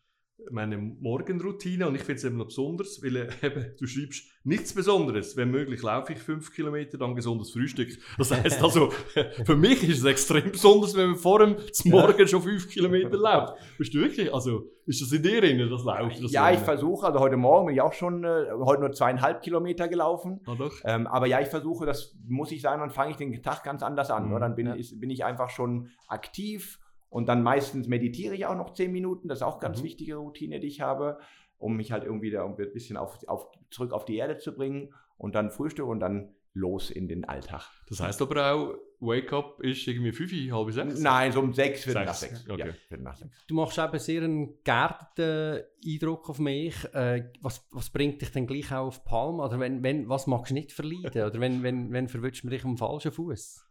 meine 0.51 0.79
Morgenroutine 0.79 1.87
und 1.89 1.95
ich 1.95 2.03
finde 2.03 2.19
es 2.19 2.25
eben 2.25 2.37
noch 2.37 2.47
besonders, 2.47 3.03
weil 3.03 3.17
äh, 3.17 3.29
eben, 3.43 3.75
du 3.79 3.87
schreibst 3.87 4.25
nichts 4.45 4.75
Besonderes. 4.75 5.37
Wenn 5.37 5.51
möglich 5.51 5.83
laufe 5.83 6.13
ich 6.13 6.19
fünf 6.19 6.53
Kilometer, 6.53 6.99
dann 6.99 7.15
gesundes 7.15 7.53
Frühstück. 7.53 7.91
Das 8.19 8.31
heißt 8.31 8.63
also, 8.63 8.91
für 9.45 9.57
mich 9.57 9.83
ist 9.89 9.99
es 9.99 10.05
extrem 10.05 10.51
besonders, 10.51 10.97
wenn 10.97 11.11
man 11.11 11.19
vor 11.19 11.41
dem 11.41 11.57
Morgen 11.85 12.27
schon 12.27 12.43
fünf 12.43 12.69
Kilometer 12.69 13.17
läuft. 13.17 13.55
Bist 13.79 13.95
du 13.95 13.99
wirklich, 13.99 14.33
also 14.33 14.65
ist 14.87 15.03
das 15.03 15.13
in 15.13 15.23
dir 15.23 15.41
drin, 15.41 15.59
das 15.71 15.85
Laufen? 15.85 16.23
Das 16.23 16.33
ja, 16.33 16.51
ich 16.51 16.61
versuche, 16.61 17.07
also 17.07 17.21
heute 17.21 17.37
Morgen 17.37 17.67
bin 17.67 17.77
ich 17.77 17.81
auch 17.81 17.93
schon, 17.93 18.25
äh, 18.25 18.47
heute 18.59 18.81
nur 18.81 18.93
zweieinhalb 18.93 19.43
Kilometer 19.43 19.89
gelaufen. 19.89 20.41
Ah, 20.47 20.55
doch. 20.59 20.73
Ähm, 20.85 21.07
aber 21.07 21.27
ja, 21.27 21.41
ich 21.41 21.49
versuche, 21.49 21.87
das 21.87 22.17
muss 22.27 22.51
ich 22.51 22.63
sagen, 22.63 22.81
dann 22.81 22.91
fange 22.91 23.13
ich 23.13 23.17
den 23.17 23.43
Tag 23.43 23.63
ganz 23.63 23.83
anders 23.83 24.11
an. 24.11 24.31
Mhm. 24.31 24.41
Dann 24.41 24.55
bin, 24.55 24.67
ja. 24.67 24.75
ist, 24.75 24.99
bin 25.01 25.11
ich 25.11 25.25
einfach 25.25 25.51
schon 25.51 25.91
aktiv 26.09 26.79
und 27.11 27.29
dann 27.29 27.43
meistens 27.43 27.89
meditiere 27.89 28.35
ich 28.35 28.47
auch 28.47 28.57
noch 28.57 28.73
zehn 28.73 28.93
Minuten. 28.93 29.29
Das 29.29 29.39
ist 29.39 29.43
auch 29.43 29.59
ganz 29.59 29.81
mhm. 29.81 29.85
wichtige 29.85 30.17
Routine, 30.17 30.61
die 30.61 30.69
ich 30.69 30.81
habe, 30.81 31.19
um 31.59 31.77
mich 31.77 31.93
halt 31.93 32.05
irgendwie 32.05 32.31
da 32.31 32.47
ein 32.47 32.57
bisschen 32.57 32.97
auf, 32.97 33.19
auf, 33.27 33.49
zurück 33.71 33.93
auf 33.93 34.05
die 34.05 34.17
Erde 34.17 34.39
zu 34.39 34.55
bringen. 34.55 34.95
Und 35.19 35.35
dann 35.35 35.51
Frühstück 35.51 35.87
und 35.87 36.01
dann 36.01 36.35
los 36.55 36.91
in 36.91 37.09
den 37.09 37.25
Alltag. 37.25 37.63
Das 37.89 38.01
heißt 38.01 38.23
aber 38.23 38.53
auch, 38.53 38.75
Wake 39.01 39.33
Up 39.33 39.61
ist 39.61 39.87
irgendwie 39.87 40.13
fünf, 40.13 40.33
halb 40.53 40.73
sechs? 40.73 41.01
Nein, 41.01 41.33
so 41.33 41.41
um 41.41 41.53
sechs, 41.53 41.85
Viertel 41.85 42.05
nach 42.05 42.15
sechs. 42.15 42.49
Okay. 42.49 42.73
Ja, 42.91 42.97
nach 42.99 43.17
sechs. 43.17 43.47
Du 43.47 43.55
machst 43.55 43.79
eben 43.79 43.99
sehr 43.99 44.23
einen 44.23 44.63
geerdeten 44.63 45.65
Eindruck 45.85 46.31
auf 46.31 46.39
mich. 46.39 46.85
Äh, 46.95 47.31
was, 47.41 47.67
was 47.71 47.91
bringt 47.91 48.21
dich 48.21 48.31
denn 48.33 48.47
gleich 48.47 48.73
auch 48.73 48.87
auf 48.87 49.05
Palm? 49.05 49.41
Oder 49.41 49.59
wenn, 49.59 49.83
wenn, 49.83 50.09
was 50.09 50.27
magst 50.27 50.51
du 50.51 50.55
nicht 50.55 50.73
verleiden? 50.73 51.23
Oder 51.23 51.41
wenn, 51.41 51.63
wenn, 51.63 51.93
wenn 51.93 52.09
verwünscht 52.09 52.45
man 52.45 52.53
dich 52.53 52.65
am 52.65 52.77
falschen 52.77 53.13
Fuß? 53.13 53.67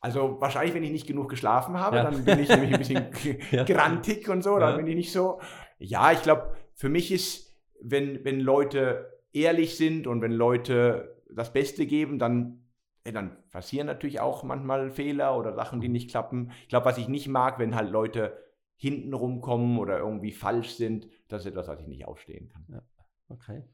Also 0.00 0.40
wahrscheinlich, 0.40 0.74
wenn 0.74 0.84
ich 0.84 0.92
nicht 0.92 1.06
genug 1.06 1.28
geschlafen 1.28 1.78
habe, 1.78 1.96
ja. 1.96 2.04
dann 2.04 2.24
bin 2.24 2.38
ich 2.38 2.48
nämlich 2.48 2.72
ein 2.72 2.78
bisschen 2.78 3.06
ja. 3.50 3.64
grantig 3.64 4.28
und 4.28 4.42
so, 4.42 4.58
dann 4.58 4.70
ja. 4.70 4.76
bin 4.76 4.86
ich 4.86 4.94
nicht 4.94 5.12
so. 5.12 5.40
Ja, 5.78 6.12
ich 6.12 6.22
glaube, 6.22 6.54
für 6.74 6.88
mich 6.88 7.10
ist, 7.10 7.58
wenn, 7.80 8.24
wenn 8.24 8.40
Leute 8.40 9.22
ehrlich 9.32 9.76
sind 9.76 10.06
und 10.06 10.22
wenn 10.22 10.32
Leute 10.32 11.22
das 11.30 11.52
Beste 11.52 11.86
geben, 11.86 12.18
dann, 12.18 12.68
ja, 13.04 13.12
dann 13.12 13.36
passieren 13.50 13.86
natürlich 13.86 14.20
auch 14.20 14.44
manchmal 14.44 14.90
Fehler 14.90 15.36
oder 15.36 15.52
Sachen, 15.54 15.80
die 15.80 15.88
nicht 15.88 16.10
klappen. 16.10 16.52
Ich 16.62 16.68
glaube, 16.68 16.86
was 16.86 16.98
ich 16.98 17.08
nicht 17.08 17.28
mag, 17.28 17.58
wenn 17.58 17.74
halt 17.74 17.90
Leute 17.90 18.38
hinten 18.76 19.12
rumkommen 19.12 19.78
oder 19.78 19.98
irgendwie 19.98 20.32
falsch 20.32 20.70
sind, 20.70 21.08
das 21.26 21.42
ist 21.42 21.48
etwas, 21.48 21.66
was 21.66 21.80
ich 21.80 21.88
nicht 21.88 22.06
ausstehen 22.06 22.48
kann. 22.48 22.82
Okay. 23.28 23.64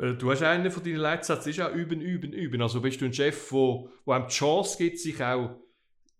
Äh, 0.00 0.14
du 0.14 0.30
hast 0.30 0.42
einen 0.42 0.70
von 0.70 0.82
deinen 0.82 0.96
Leitsätzen, 0.96 1.50
ist 1.50 1.60
auch 1.60 1.72
üben, 1.72 2.00
üben, 2.00 2.32
üben. 2.32 2.62
Also 2.62 2.80
bist 2.80 3.00
du 3.00 3.04
ein 3.04 3.12
Chef, 3.12 3.52
wo, 3.52 3.88
wo 4.04 4.12
einem 4.12 4.26
die 4.26 4.34
Chance 4.34 4.78
gibt, 4.78 4.98
sich 4.98 5.22
auch 5.22 5.60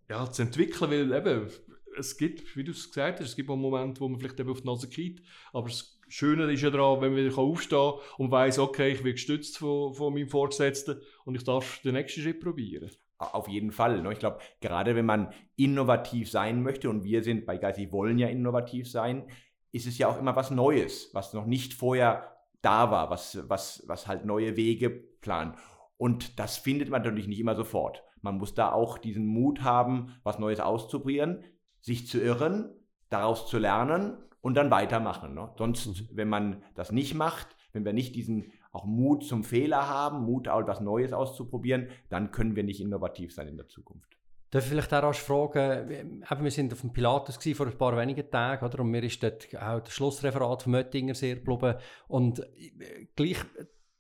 ja, 0.08 0.30
zu 0.30 0.42
entwickeln, 0.42 0.90
weil 0.90 1.12
eben, 1.12 1.50
es 1.96 2.16
gibt, 2.16 2.56
wie 2.56 2.64
du 2.64 2.72
es 2.72 2.88
gesagt 2.88 3.20
hast, 3.20 3.30
es 3.30 3.36
gibt 3.36 3.50
auch 3.50 3.56
Momente, 3.56 4.00
wo 4.00 4.08
man 4.08 4.20
vielleicht 4.20 4.38
eben 4.38 4.50
auf 4.50 4.60
die 4.60 4.66
Nase 4.66 4.88
geht, 4.88 5.22
aber 5.52 5.68
das 5.68 5.98
Schöne 6.08 6.50
ist 6.52 6.62
ja 6.62 6.70
daran, 6.70 7.00
wenn 7.00 7.14
man 7.14 7.24
wieder 7.24 7.38
aufstehen 7.38 7.78
kann 7.78 8.00
und 8.18 8.30
weiß, 8.30 8.58
okay, 8.58 8.92
ich 8.92 8.98
werde 8.98 9.12
gestützt 9.12 9.58
von, 9.58 9.94
von 9.94 10.12
meinem 10.12 10.28
Vorgesetzten 10.28 11.00
und 11.24 11.34
ich 11.36 11.44
darf 11.44 11.80
den 11.82 11.94
nächsten 11.94 12.22
Schritt 12.22 12.40
probieren. 12.40 12.90
Auf 13.18 13.48
jeden 13.48 13.70
Fall. 13.70 14.00
Ne? 14.02 14.12
Ich 14.12 14.18
glaube, 14.18 14.38
gerade 14.60 14.96
wenn 14.96 15.04
man 15.04 15.32
innovativ 15.56 16.30
sein 16.30 16.62
möchte, 16.62 16.88
und 16.88 17.04
wir 17.04 17.22
sind 17.22 17.44
bei 17.44 17.58
Geistig 17.58 17.92
wollen 17.92 18.18
ja 18.18 18.28
innovativ 18.28 18.90
sein, 18.90 19.28
ist 19.72 19.86
es 19.86 19.98
ja 19.98 20.08
auch 20.08 20.18
immer 20.18 20.34
was 20.34 20.50
Neues, 20.50 21.10
was 21.12 21.34
noch 21.34 21.46
nicht 21.46 21.74
vorher 21.74 22.39
da 22.62 22.90
war, 22.90 23.10
was, 23.10 23.48
was, 23.48 23.82
was 23.86 24.06
halt 24.06 24.24
neue 24.24 24.56
Wege 24.56 24.90
planen. 24.90 25.54
Und 25.96 26.38
das 26.38 26.56
findet 26.56 26.88
man 26.90 27.02
natürlich 27.02 27.28
nicht 27.28 27.40
immer 27.40 27.54
sofort. 27.54 28.02
Man 28.22 28.38
muss 28.38 28.54
da 28.54 28.72
auch 28.72 28.98
diesen 28.98 29.26
Mut 29.26 29.62
haben, 29.62 30.14
was 30.22 30.38
Neues 30.38 30.60
auszuprobieren, 30.60 31.44
sich 31.80 32.06
zu 32.06 32.20
irren, 32.20 32.70
daraus 33.08 33.48
zu 33.48 33.58
lernen 33.58 34.16
und 34.40 34.54
dann 34.54 34.70
weitermachen. 34.70 35.34
Ne? 35.34 35.50
Sonst, 35.56 35.86
mhm. 35.86 36.08
wenn 36.12 36.28
man 36.28 36.62
das 36.74 36.92
nicht 36.92 37.14
macht, 37.14 37.48
wenn 37.72 37.84
wir 37.84 37.92
nicht 37.92 38.14
diesen 38.14 38.52
auch 38.72 38.84
Mut 38.84 39.24
zum 39.24 39.42
Fehler 39.42 39.88
haben, 39.88 40.24
Mut, 40.24 40.48
auch 40.48 40.60
etwas 40.60 40.80
Neues 40.80 41.12
auszuprobieren, 41.12 41.88
dann 42.08 42.30
können 42.30 42.56
wir 42.56 42.62
nicht 42.62 42.80
innovativ 42.80 43.34
sein 43.34 43.48
in 43.48 43.56
der 43.56 43.68
Zukunft. 43.68 44.16
Darf 44.50 44.64
ich 44.64 44.70
vielleicht 44.70 44.92
auch 44.92 45.04
rasch 45.04 45.20
fragen, 45.20 45.90
eben, 45.90 46.44
wir 46.44 46.50
sind 46.50 46.72
auf 46.72 46.80
dem 46.80 46.92
Pilatus 46.92 47.38
vor 47.54 47.66
ein 47.66 47.78
paar 47.78 47.96
wenigen 47.96 48.28
Tagen, 48.28 48.64
oder? 48.64 48.80
und 48.80 48.90
mir 48.90 49.02
ist 49.04 49.22
dort 49.22 49.46
auch 49.56 49.80
das 49.80 49.92
Schlussreferat 49.92 50.64
von 50.64 50.72
Möttinger 50.72 51.14
sehr 51.14 51.36
geblieben. 51.36 51.76
Und 52.08 52.40
äh, 52.40 53.06
gleich, 53.14 53.38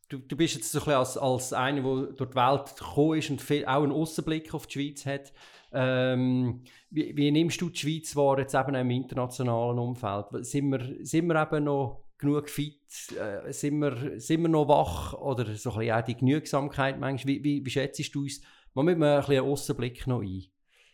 du, 0.08 0.18
du 0.18 0.36
bist 0.36 0.56
jetzt 0.56 0.72
so 0.72 0.80
ein 0.80 0.84
bisschen 0.84 0.98
als, 0.98 1.16
als 1.16 1.52
einer, 1.52 1.82
der 1.82 2.12
durch 2.14 2.30
die 2.30 2.36
Welt 2.36 2.76
gekommen 2.76 3.18
ist 3.18 3.30
und 3.30 3.40
viel, 3.40 3.64
auch 3.64 3.84
einen 3.84 3.92
Außenblick 3.92 4.52
auf 4.52 4.66
die 4.66 4.72
Schweiz 4.72 5.06
hat. 5.06 5.32
Ähm, 5.72 6.64
wie, 6.90 7.16
wie, 7.16 7.30
nimmst 7.30 7.60
du 7.60 7.70
die 7.70 7.78
Schweiz 7.78 8.16
wahr, 8.16 8.40
jetzt 8.40 8.54
eben 8.54 8.74
im 8.74 8.90
internationalen 8.90 9.78
Umfeld? 9.78 10.44
Sind 10.44 10.70
wir, 10.70 10.96
sind 11.06 11.28
wir 11.28 11.40
eben 11.40 11.62
noch 11.62 12.02
genug 12.18 12.50
fit? 12.50 12.80
Äh, 13.16 13.52
sind, 13.52 13.78
wir, 13.78 14.18
sind 14.18 14.42
wir 14.42 14.48
noch 14.48 14.66
wach? 14.66 15.14
Oder 15.14 15.44
so 15.54 15.70
ein 15.70 15.78
bisschen 15.78 15.92
auch 15.92 16.04
die 16.04 16.16
Genügsamkeit 16.16 16.98
manchmal? 16.98 17.34
Wie, 17.34 17.44
wie, 17.44 17.64
wie 17.64 17.70
schätzt 17.70 18.14
du 18.14 18.22
uns 18.22 18.40
Mal 18.74 18.84
mit 18.84 18.96
einem 18.96 19.24
ein 19.24 19.40
Außenblick 19.40 20.06
noch 20.06 20.22
ein. 20.22 20.44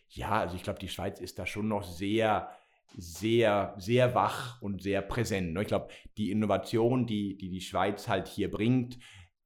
Ja, 0.09 0.41
also 0.41 0.57
ich 0.57 0.62
glaube, 0.62 0.79
die 0.79 0.89
Schweiz 0.89 1.21
ist 1.21 1.39
da 1.39 1.47
schon 1.47 1.69
noch 1.69 1.83
sehr, 1.83 2.51
sehr, 2.97 3.75
sehr 3.77 4.15
wach 4.15 4.62
und 4.62 4.83
sehr 4.83 5.03
präsent. 5.03 5.53
Ne? 5.53 5.62
Ich 5.62 5.69
glaube, 5.69 5.89
die 6.17 6.31
Innovation, 6.31 7.07
die, 7.07 7.37
die 7.37 7.51
die 7.51 7.61
Schweiz 7.61 8.09
halt 8.09 8.29
hier 8.29 8.51
bringt, 8.51 8.99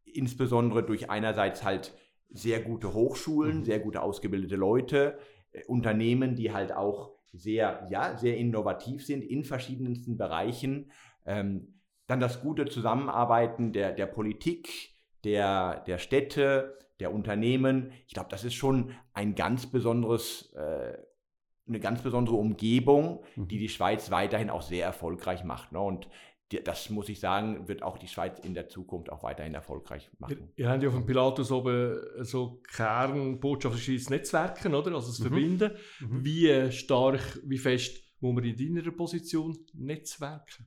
insbesondere 0.04 0.84
durch 0.84 1.10
einerseits 1.10 1.64
halt 1.64 1.94
sehr 2.28 2.60
gute 2.60 2.94
Hochschulen, 2.94 3.58
mhm. 3.58 3.64
sehr 3.64 3.80
gute 3.80 4.02
ausgebildete 4.02 4.56
Leute, 4.56 5.18
äh, 5.52 5.64
Unternehmen, 5.64 6.36
die 6.36 6.52
halt 6.52 6.72
auch 6.72 7.12
sehr, 7.32 7.86
ja, 7.90 8.16
sehr 8.16 8.36
innovativ 8.36 9.04
sind 9.04 9.22
in 9.22 9.44
verschiedensten 9.44 10.16
Bereichen. 10.16 10.90
Ähm, 11.26 11.80
dann 12.06 12.20
das 12.20 12.42
gute 12.42 12.66
Zusammenarbeiten 12.66 13.72
der, 13.72 13.92
der 13.92 14.06
Politik, 14.06 14.94
der, 15.22 15.80
der 15.86 15.98
Städte, 15.98 16.78
der 17.00 17.12
Unternehmen. 17.12 17.92
Ich 18.06 18.14
glaube, 18.14 18.28
das 18.30 18.44
ist 18.44 18.54
schon 18.54 18.92
ein 19.12 19.34
ganz 19.34 19.66
besonderes, 19.66 20.52
äh, 20.54 20.96
eine 21.66 21.80
ganz 21.80 22.02
besondere 22.02 22.36
Umgebung, 22.36 23.24
mhm. 23.36 23.48
die 23.48 23.58
die 23.58 23.68
Schweiz 23.68 24.10
weiterhin 24.10 24.50
auch 24.50 24.62
sehr 24.62 24.84
erfolgreich 24.84 25.44
macht. 25.44 25.72
Ne? 25.72 25.80
Und 25.80 26.08
die, 26.52 26.62
das 26.62 26.90
muss 26.90 27.08
ich 27.08 27.20
sagen, 27.20 27.68
wird 27.68 27.82
auch 27.82 27.96
die 27.96 28.08
Schweiz 28.08 28.38
in 28.40 28.54
der 28.54 28.68
Zukunft 28.68 29.10
auch 29.10 29.22
weiterhin 29.22 29.54
erfolgreich 29.54 30.10
machen. 30.18 30.52
Ihr, 30.56 30.64
ihr 30.64 30.70
habt 30.70 30.82
ja 30.82 30.88
auf 30.88 30.94
dem 30.94 31.06
Pilatus 31.06 31.50
oben 31.52 32.00
so 32.24 32.60
Kernbotschaftsschweiz 32.74 34.10
Netzwerken, 34.10 34.74
oder? 34.74 34.94
Also 34.94 35.08
das 35.08 35.20
mhm. 35.20 35.24
Verbinden. 35.24 35.72
Mhm. 36.00 36.24
Wie 36.24 36.72
stark, 36.72 37.40
wie 37.44 37.58
fest 37.58 38.02
muss 38.20 38.34
man 38.34 38.44
in 38.44 38.74
deiner 38.74 38.90
Position 38.90 39.56
netzwerken? 39.74 40.66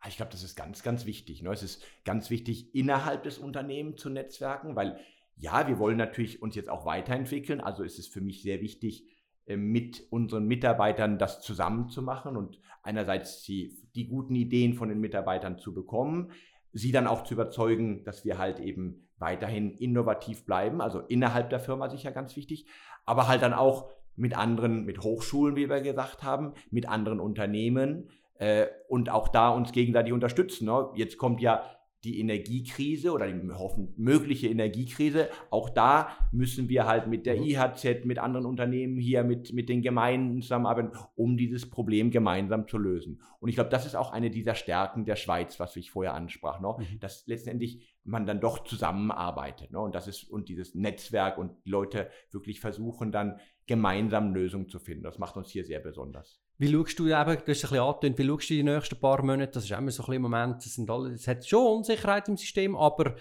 Ah, 0.00 0.08
ich 0.08 0.16
glaube, 0.16 0.32
das 0.32 0.42
ist 0.42 0.56
ganz, 0.56 0.82
ganz 0.82 1.04
wichtig. 1.04 1.42
Ne? 1.42 1.52
Es 1.52 1.62
ist 1.62 1.84
ganz 2.04 2.30
wichtig, 2.30 2.74
innerhalb 2.74 3.22
des 3.22 3.38
Unternehmens 3.38 4.00
zu 4.00 4.08
netzwerken, 4.08 4.74
weil 4.74 4.98
ja, 5.40 5.66
wir 5.66 5.78
wollen 5.78 5.96
natürlich 5.96 6.42
uns 6.42 6.54
jetzt 6.54 6.68
auch 6.68 6.84
weiterentwickeln. 6.84 7.60
Also 7.60 7.82
ist 7.82 7.98
es 7.98 8.06
für 8.06 8.20
mich 8.20 8.42
sehr 8.42 8.60
wichtig, 8.60 9.06
äh, 9.46 9.56
mit 9.56 10.06
unseren 10.10 10.46
Mitarbeitern 10.46 11.18
das 11.18 11.40
zusammenzumachen 11.40 12.36
und 12.36 12.60
einerseits 12.82 13.42
die, 13.42 13.76
die 13.94 14.06
guten 14.06 14.34
Ideen 14.34 14.74
von 14.74 14.90
den 14.90 15.00
Mitarbeitern 15.00 15.58
zu 15.58 15.74
bekommen, 15.74 16.30
sie 16.72 16.92
dann 16.92 17.06
auch 17.06 17.24
zu 17.24 17.34
überzeugen, 17.34 18.04
dass 18.04 18.24
wir 18.24 18.38
halt 18.38 18.60
eben 18.60 19.08
weiterhin 19.18 19.72
innovativ 19.72 20.44
bleiben, 20.44 20.80
also 20.80 21.00
innerhalb 21.00 21.50
der 21.50 21.60
Firma 21.60 21.88
sicher 21.88 22.12
ganz 22.12 22.36
wichtig, 22.36 22.66
aber 23.04 23.26
halt 23.26 23.42
dann 23.42 23.52
auch 23.52 23.90
mit 24.16 24.36
anderen, 24.36 24.84
mit 24.84 25.02
Hochschulen, 25.02 25.56
wie 25.56 25.68
wir 25.68 25.80
gesagt 25.80 26.22
haben, 26.22 26.52
mit 26.70 26.88
anderen 26.88 27.20
Unternehmen 27.20 28.10
äh, 28.34 28.66
und 28.88 29.10
auch 29.10 29.28
da 29.28 29.50
uns 29.50 29.72
gegenseitig 29.72 30.12
unterstützen. 30.12 30.66
Ne? 30.66 30.90
Jetzt 30.94 31.16
kommt 31.16 31.40
ja 31.40 31.64
die 32.04 32.18
Energiekrise 32.20 33.12
oder 33.12 33.30
die 33.30 33.50
hoffen, 33.52 33.92
mögliche 33.96 34.48
Energiekrise. 34.48 35.28
Auch 35.50 35.68
da 35.68 36.08
müssen 36.32 36.68
wir 36.68 36.86
halt 36.86 37.06
mit 37.06 37.26
der 37.26 37.36
mhm. 37.36 37.44
IHZ, 37.44 38.04
mit 38.04 38.18
anderen 38.18 38.46
Unternehmen 38.46 38.96
hier, 38.96 39.22
mit, 39.22 39.52
mit 39.52 39.68
den 39.68 39.82
Gemeinden 39.82 40.40
zusammenarbeiten, 40.40 40.92
um 41.14 41.36
dieses 41.36 41.68
Problem 41.68 42.10
gemeinsam 42.10 42.66
zu 42.66 42.78
lösen. 42.78 43.20
Und 43.38 43.48
ich 43.50 43.54
glaube, 43.54 43.70
das 43.70 43.84
ist 43.84 43.96
auch 43.96 44.12
eine 44.12 44.30
dieser 44.30 44.54
Stärken 44.54 45.04
der 45.04 45.16
Schweiz, 45.16 45.60
was 45.60 45.76
ich 45.76 45.90
vorher 45.90 46.14
ansprach, 46.14 46.60
ne? 46.60 46.74
Mhm. 46.78 47.00
dass 47.00 47.26
letztendlich 47.26 47.94
man 48.04 48.24
dann 48.24 48.40
doch 48.40 48.64
zusammenarbeitet. 48.64 49.70
Ne? 49.70 49.80
Und 49.80 49.94
das 49.94 50.08
ist, 50.08 50.24
und 50.24 50.48
dieses 50.48 50.74
Netzwerk 50.74 51.36
und 51.38 51.52
Leute 51.64 52.10
wirklich 52.30 52.60
versuchen 52.60 53.12
dann 53.12 53.38
gemeinsam 53.66 54.34
Lösungen 54.34 54.68
zu 54.68 54.78
finden. 54.78 55.04
Das 55.04 55.18
macht 55.18 55.36
uns 55.36 55.50
hier 55.50 55.64
sehr 55.64 55.80
besonders. 55.80 56.40
Wie 56.60 56.70
schaust 56.70 56.98
du 56.98 57.06
eben, 57.06 57.14
du 57.14 57.16
hast 57.16 57.46
ein 57.46 57.46
bisschen 57.46 58.18
wie 58.18 58.26
schaust 58.26 58.50
du 58.50 58.54
die 58.54 58.62
nächsten 58.62 59.00
paar 59.00 59.24
Monate, 59.24 59.52
das 59.52 59.64
ist 59.64 59.70
immer 59.70 59.90
so 59.90 60.04
ein 60.04 60.20
Moment, 60.20 60.62
alle, 60.88 61.12
es 61.12 61.26
hat 61.26 61.48
schon 61.48 61.78
Unsicherheit 61.78 62.28
im 62.28 62.36
System, 62.36 62.76
aber 62.76 63.16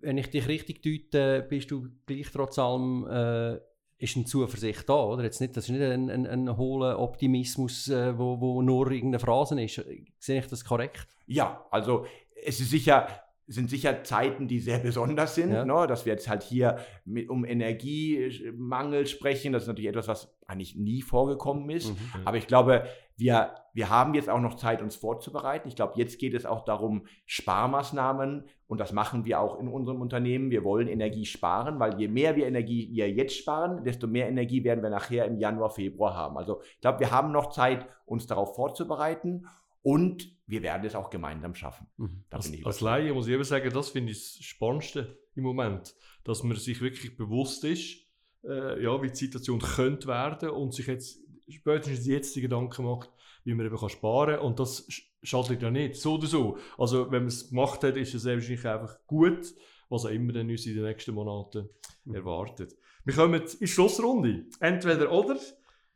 wenn 0.00 0.18
ich 0.18 0.28
dich 0.28 0.46
richtig 0.46 0.82
deute, 0.82 1.46
bist 1.48 1.70
du 1.70 1.88
gleich 2.04 2.30
trotz 2.30 2.58
allem, 2.58 3.06
äh, 3.08 3.60
ist 3.96 4.16
eine 4.16 4.26
Zuversicht 4.26 4.86
da, 4.90 5.04
oder? 5.04 5.22
Jetzt 5.22 5.40
nicht, 5.40 5.56
das 5.56 5.64
ist 5.64 5.70
nicht 5.70 5.80
ein, 5.80 6.10
ein, 6.10 6.26
ein 6.26 6.54
hohler 6.58 6.98
Optimismus, 6.98 7.88
äh, 7.88 8.18
wo, 8.18 8.38
wo 8.38 8.60
nur 8.60 8.90
irgendeine 8.90 9.20
Phrase 9.20 9.58
ist. 9.62 9.82
Sehe 10.18 10.40
ich 10.40 10.46
das 10.48 10.62
korrekt? 10.62 11.08
Ja, 11.26 11.64
also 11.70 12.04
es 12.44 12.60
ist 12.60 12.68
sicher, 12.68 13.08
sind 13.52 13.70
sicher 13.70 14.02
Zeiten, 14.04 14.48
die 14.48 14.58
sehr 14.58 14.78
besonders 14.78 15.34
sind, 15.34 15.52
ja. 15.52 15.64
ne? 15.64 15.86
dass 15.86 16.04
wir 16.06 16.12
jetzt 16.12 16.28
halt 16.28 16.42
hier 16.42 16.78
mit, 17.04 17.28
um 17.28 17.44
Energiemangel 17.44 19.06
sprechen. 19.06 19.52
Das 19.52 19.62
ist 19.62 19.68
natürlich 19.68 19.90
etwas, 19.90 20.08
was 20.08 20.34
eigentlich 20.46 20.76
nie 20.76 21.02
vorgekommen 21.02 21.68
ist. 21.70 21.90
Mhm. 21.90 22.26
Aber 22.26 22.36
ich 22.36 22.46
glaube, 22.46 22.84
wir, 23.16 23.54
wir 23.74 23.90
haben 23.90 24.14
jetzt 24.14 24.28
auch 24.28 24.40
noch 24.40 24.54
Zeit, 24.54 24.82
uns 24.82 24.96
vorzubereiten. 24.96 25.68
Ich 25.68 25.76
glaube, 25.76 25.94
jetzt 25.96 26.18
geht 26.18 26.34
es 26.34 26.46
auch 26.46 26.64
darum, 26.64 27.06
Sparmaßnahmen, 27.26 28.44
und 28.66 28.78
das 28.78 28.92
machen 28.92 29.26
wir 29.26 29.38
auch 29.38 29.60
in 29.60 29.68
unserem 29.68 30.00
Unternehmen. 30.00 30.50
Wir 30.50 30.64
wollen 30.64 30.88
Energie 30.88 31.26
sparen, 31.26 31.78
weil 31.78 32.00
je 32.00 32.08
mehr 32.08 32.36
wir 32.36 32.46
Energie 32.46 32.88
wir 32.92 33.10
jetzt 33.10 33.36
sparen, 33.36 33.84
desto 33.84 34.06
mehr 34.06 34.28
Energie 34.28 34.64
werden 34.64 34.82
wir 34.82 34.88
nachher 34.88 35.26
im 35.26 35.36
Januar, 35.36 35.68
Februar 35.70 36.16
haben. 36.16 36.38
Also 36.38 36.62
ich 36.62 36.80
glaube, 36.80 37.00
wir 37.00 37.10
haben 37.10 37.32
noch 37.32 37.50
Zeit, 37.50 37.86
uns 38.06 38.26
darauf 38.26 38.56
vorzubereiten. 38.56 39.46
Und 39.82 40.36
wir 40.46 40.62
werden 40.62 40.84
es 40.84 40.94
auch 40.94 41.10
gemeinsam 41.10 41.54
schaffen. 41.54 41.86
Mhm. 41.96 42.24
Als, 42.30 42.52
als 42.64 42.80
Laie 42.80 43.12
muss 43.12 43.26
ich 43.26 43.34
eben 43.34 43.44
sagen, 43.44 43.72
das 43.72 43.90
finde 43.90 44.12
ich 44.12 44.18
das 44.18 44.44
Spannendste 44.44 45.18
im 45.34 45.44
Moment, 45.44 45.94
dass 46.24 46.42
man 46.42 46.56
sich 46.56 46.80
wirklich 46.80 47.16
bewusst 47.16 47.64
ist, 47.64 47.98
äh, 48.44 48.82
ja, 48.82 49.02
wie 49.02 49.08
die 49.08 49.16
Situation 49.16 49.60
könnte 49.60 50.08
werden 50.08 50.50
und 50.50 50.74
sich 50.74 50.86
jetzt 50.86 51.20
spätestens 51.48 52.06
jetzt 52.06 52.36
die 52.36 52.40
Gedanken 52.40 52.84
macht, 52.84 53.10
wie 53.44 53.54
man 53.54 53.66
eben 53.66 53.76
kann 53.76 53.88
sparen 53.88 54.36
kann. 54.36 54.44
Und 54.44 54.60
das 54.60 54.86
schadet 55.22 55.62
ja 55.62 55.70
nicht, 55.70 55.96
so 55.96 56.14
oder 56.14 56.26
so. 56.26 56.58
Also 56.78 57.10
wenn 57.10 57.22
man 57.22 57.28
es 57.28 57.48
gemacht 57.48 57.82
hat, 57.82 57.96
ist 57.96 58.14
es 58.14 58.24
wahrscheinlich 58.24 58.66
einfach 58.66 58.96
gut, 59.06 59.54
was 59.88 60.04
auch 60.04 60.10
immer 60.10 60.32
dann 60.32 60.50
uns 60.50 60.66
in 60.66 60.74
den 60.74 60.84
nächsten 60.84 61.14
Monaten 61.14 61.68
mhm. 62.04 62.14
erwartet. 62.14 62.74
Wir 63.04 63.14
kommen 63.14 63.42
in 63.42 63.48
die 63.60 63.66
Schlussrunde. 63.66 64.46
Entweder 64.60 65.10
oder 65.10 65.38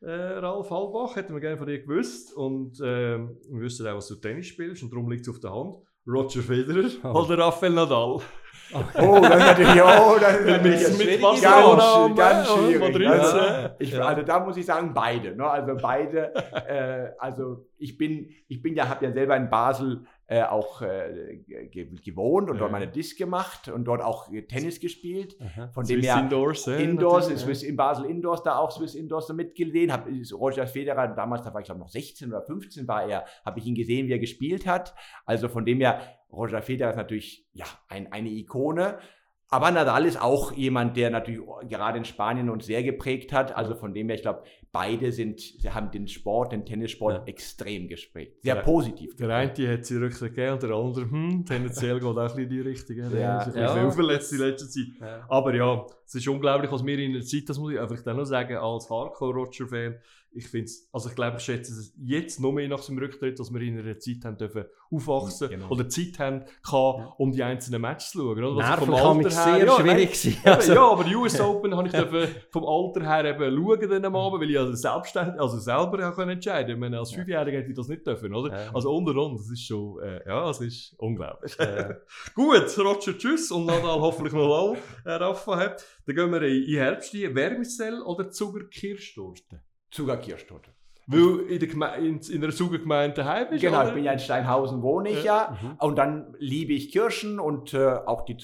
äh, 0.00 0.10
Ralf 0.10 0.70
Halbach, 0.70 1.16
hätten 1.16 1.34
wir 1.34 1.40
gerne 1.40 1.56
von 1.56 1.66
dir 1.66 1.80
gewusst. 1.80 2.34
Und 2.34 2.80
äh, 2.80 3.18
wir 3.18 3.60
wissen 3.60 3.86
auch, 3.86 3.96
was 3.96 4.08
du 4.08 4.16
Tennis 4.16 4.46
spielst, 4.46 4.82
und 4.82 4.92
darum 4.92 5.10
liegt 5.10 5.22
es 5.22 5.28
auf 5.28 5.40
der 5.40 5.52
Hand. 5.52 5.76
Roger 6.08 6.40
Federer 6.40 6.88
oh. 7.02 7.24
oder 7.24 7.38
Rafael 7.38 7.72
Nadal? 7.72 8.20
Oh, 8.72 9.20
das 9.20 9.36
ist 9.36 9.46
natürlich, 9.46 9.82
oh, 9.82 10.16
das 10.20 10.36
ist 10.38 10.46
natürlich 10.46 10.98
mit, 10.98 11.08
mit 11.08 11.42
ganz, 11.42 12.16
ganz 12.16 12.48
schwierig. 12.48 13.08
Also, 13.08 13.74
ich, 13.78 14.00
also 14.00 14.22
da 14.22 14.40
muss 14.40 14.56
ich 14.56 14.66
sagen, 14.66 14.92
beide. 14.94 15.36
Ne? 15.36 15.44
Also 15.44 15.76
beide, 15.80 16.34
äh, 16.68 17.12
also 17.18 17.66
ich 17.78 17.96
bin, 17.96 18.28
ich 18.48 18.62
bin 18.62 18.74
ja, 18.74 18.88
habe 18.88 19.04
ja 19.04 19.12
selber 19.12 19.36
in 19.36 19.50
Basel 19.50 20.04
äh, 20.28 20.42
auch 20.42 20.82
äh, 20.82 21.38
gewohnt 22.04 22.50
und 22.50 22.56
ja. 22.56 22.60
dort 22.60 22.72
meine 22.72 22.88
Disc 22.88 23.16
gemacht 23.16 23.68
und 23.68 23.84
dort 23.84 24.02
auch 24.02 24.28
Tennis 24.48 24.80
gespielt. 24.80 25.36
Aha. 25.40 25.68
Von 25.68 25.84
Swiss 25.84 26.00
dem 26.00 26.04
her 26.04 26.18
Indoors, 26.18 26.66
äh, 26.66 26.82
Indoors 26.82 27.26
Swiss, 27.26 27.62
in 27.62 27.76
Basel 27.76 28.06
Indoors, 28.06 28.42
da 28.42 28.58
auch 28.58 28.72
Swiss 28.72 28.96
Indoors 28.96 29.28
mitgesehen. 29.32 29.92
Hab 29.92 30.08
Roger 30.32 30.66
Federer, 30.66 31.08
damals, 31.08 31.42
da 31.42 31.54
war 31.54 31.60
ich 31.60 31.66
glaube 31.66 31.80
noch 31.80 31.88
16 31.88 32.28
oder 32.28 32.42
15 32.42 32.88
war 32.88 33.08
er, 33.08 33.24
habe 33.44 33.60
ich 33.60 33.66
ihn 33.66 33.76
gesehen, 33.76 34.08
wie 34.08 34.12
er 34.12 34.18
gespielt 34.18 34.66
hat. 34.66 34.94
Also 35.24 35.48
von 35.48 35.64
dem 35.64 35.78
her, 35.78 36.00
Roger 36.32 36.60
Federer 36.60 36.90
ist 36.90 36.96
natürlich 36.96 37.46
ja, 37.52 37.66
ein, 37.88 38.12
eine 38.12 38.30
Ikone. 38.30 38.98
Aber 39.48 39.70
Nadal 39.70 40.06
ist 40.06 40.20
auch 40.20 40.50
jemand, 40.52 40.96
der 40.96 41.10
natürlich 41.10 41.40
gerade 41.68 41.98
in 41.98 42.04
Spanien 42.04 42.50
uns 42.50 42.66
sehr 42.66 42.82
geprägt 42.82 43.32
hat. 43.32 43.56
Also 43.56 43.76
von 43.76 43.94
dem 43.94 44.08
her, 44.08 44.16
ich 44.16 44.22
glaube, 44.22 44.42
beide 44.72 45.12
sind, 45.12 45.38
sie 45.40 45.70
haben 45.70 45.92
den 45.92 46.08
Sport, 46.08 46.50
den 46.50 46.64
Tennissport 46.66 47.14
Ja. 47.14 47.22
extrem 47.26 47.86
geprägt. 47.86 48.42
Sehr 48.42 48.56
Ja. 48.56 48.62
positiv. 48.62 49.14
Der 49.14 49.30
eine 49.34 49.48
hat 49.72 49.84
sie 49.84 49.96
Rücktritt 49.98 50.34
gegeben 50.34 50.54
und 50.54 50.62
der 50.64 50.70
andere, 50.72 51.04
hm, 51.10 51.44
tendenziell 51.46 52.00
geht 52.00 52.18
auch 52.18 52.36
in 52.36 52.48
die 52.48 52.60
Richtung. 52.60 52.96
Der 52.96 53.20
Ja. 53.20 53.38
ein 53.38 53.44
bisschen 53.46 53.60
Ja. 53.62 53.74
viel 53.80 53.90
verletzt 53.92 54.32
in 54.32 54.38
letzter 54.40 54.68
Zeit. 54.68 54.86
Aber 55.28 55.54
ja, 55.54 55.86
es 56.04 56.14
ist 56.16 56.26
unglaublich, 56.28 56.70
was 56.72 56.84
wir 56.84 56.98
in 56.98 57.12
der 57.12 57.22
Zeit, 57.22 57.44
das 57.48 57.58
muss 57.58 57.72
ich 57.72 57.78
einfach 57.78 58.02
dann 58.02 58.16
noch 58.16 58.24
sagen, 58.24 58.56
als 58.56 58.90
Hardcore-Roger-Fan, 58.90 59.94
ich 60.36 60.48
finde 60.48 60.70
also 60.92 61.08
ich 61.08 61.14
glaube, 61.14 61.36
ich 61.38 61.42
schätze 61.44 61.72
es 61.72 61.92
jetzt 62.02 62.40
noch 62.40 62.52
mehr 62.52 62.68
nach 62.68 62.82
seinem 62.82 62.98
Rücktritt, 62.98 63.38
dass 63.40 63.52
wir 63.52 63.60
in 63.62 63.78
einer 63.78 63.98
Zeit 63.98 64.24
haben 64.24 64.36
dürfen 64.36 64.64
aufwachsen 64.90 65.48
Genau. 65.48 65.68
oder 65.70 65.88
Zeit 65.88 66.18
haben 66.18 66.44
kann, 66.62 67.08
um 67.18 67.32
die 67.32 67.42
einzelnen 67.42 67.80
Matches 67.80 68.10
zu 68.10 68.18
schauen. 68.18 68.44
Oder? 68.44 68.68
Ich 68.68 68.84
vom 68.84 68.94
Alter 68.94 69.14
mich 69.14 69.26
her- 69.26 69.30
sehr 69.56 69.66
ja, 69.66 69.72
schwierig 69.80 70.08
nein, 70.10 70.14
sein. 70.14 70.32
Eben, 70.44 70.48
Also, 70.54 70.72
ja, 70.74 70.90
aber 70.90 71.04
die 71.04 71.16
US 71.16 71.40
Open 71.40 71.76
habe 71.76 71.88
ich 71.88 71.92
dürfen 71.94 72.34
vom 72.50 72.64
Alter 72.64 73.06
her 73.08 73.24
eben 73.24 73.56
schauen 73.56 73.88
dann 73.90 74.04
am 74.04 74.16
Abend, 74.16 74.40
weil 74.42 74.50
ich 74.50 74.58
also 74.58 74.72
selbstständig, 74.74 75.40
also 75.40 75.58
selber 75.58 76.12
können 76.12 76.30
entscheiden. 76.30 76.72
Ich 76.74 76.78
meine, 76.78 76.98
als 76.98 77.12
Fünfjähriger 77.12 77.58
hätte 77.58 77.70
ich 77.70 77.76
das 77.76 77.88
nicht 77.88 78.06
dürfen, 78.06 78.34
oder? 78.34 78.52
Ja. 78.66 78.74
Also 78.74 78.94
unter 78.94 79.14
uns, 79.16 79.42
das 79.42 79.50
ist 79.52 79.66
schon, 79.66 80.00
äh, 80.02 80.20
ja, 80.26 80.50
es 80.50 80.60
ist 80.60 80.94
unglaublich. 80.98 81.58
äh, 81.58 81.94
Gut, 82.34 82.78
Roger, 82.78 83.16
tschüss 83.18 83.50
und 83.50 83.66
Nadal 83.66 84.00
hoffentlich 84.00 84.34
noch 84.34 84.48
lange 84.66 84.78
äh, 85.04 85.12
Rafa 85.12 85.56
hat. 85.56 85.84
Dann 86.06 86.14
gehen 86.16 86.30
wir 86.30 86.42
in 86.42 86.74
Herbst. 86.76 87.12
Wärmesell 87.14 88.02
oder 88.02 88.30
Zuckerkirschtorte? 88.30 89.62
Zuckerkirschtorte. 89.96 90.70
Weil 91.08 91.46
in, 91.48 91.60
der 91.60 91.68
Geme 91.68 91.96
in, 91.98 92.18
in 92.18 92.42
einer 92.42 92.52
Zuckergemeinde 92.52 93.14
daheim 93.14 93.48
bist, 93.50 93.62
Genau, 93.62 93.78
oder? 93.78 93.88
ich 93.88 93.94
bin 93.94 94.04
ja 94.04 94.12
in 94.12 94.18
Steinhausen, 94.18 94.82
wohne 94.82 95.10
ich 95.10 95.22
ja. 95.22 95.56
Und 95.78 95.96
dann 95.96 96.34
liebe 96.38 96.72
ich 96.72 96.90
Kirschen 96.90 97.38
und 97.38 97.74
äh, 97.74 97.92
auch 98.06 98.24
die 98.24 98.36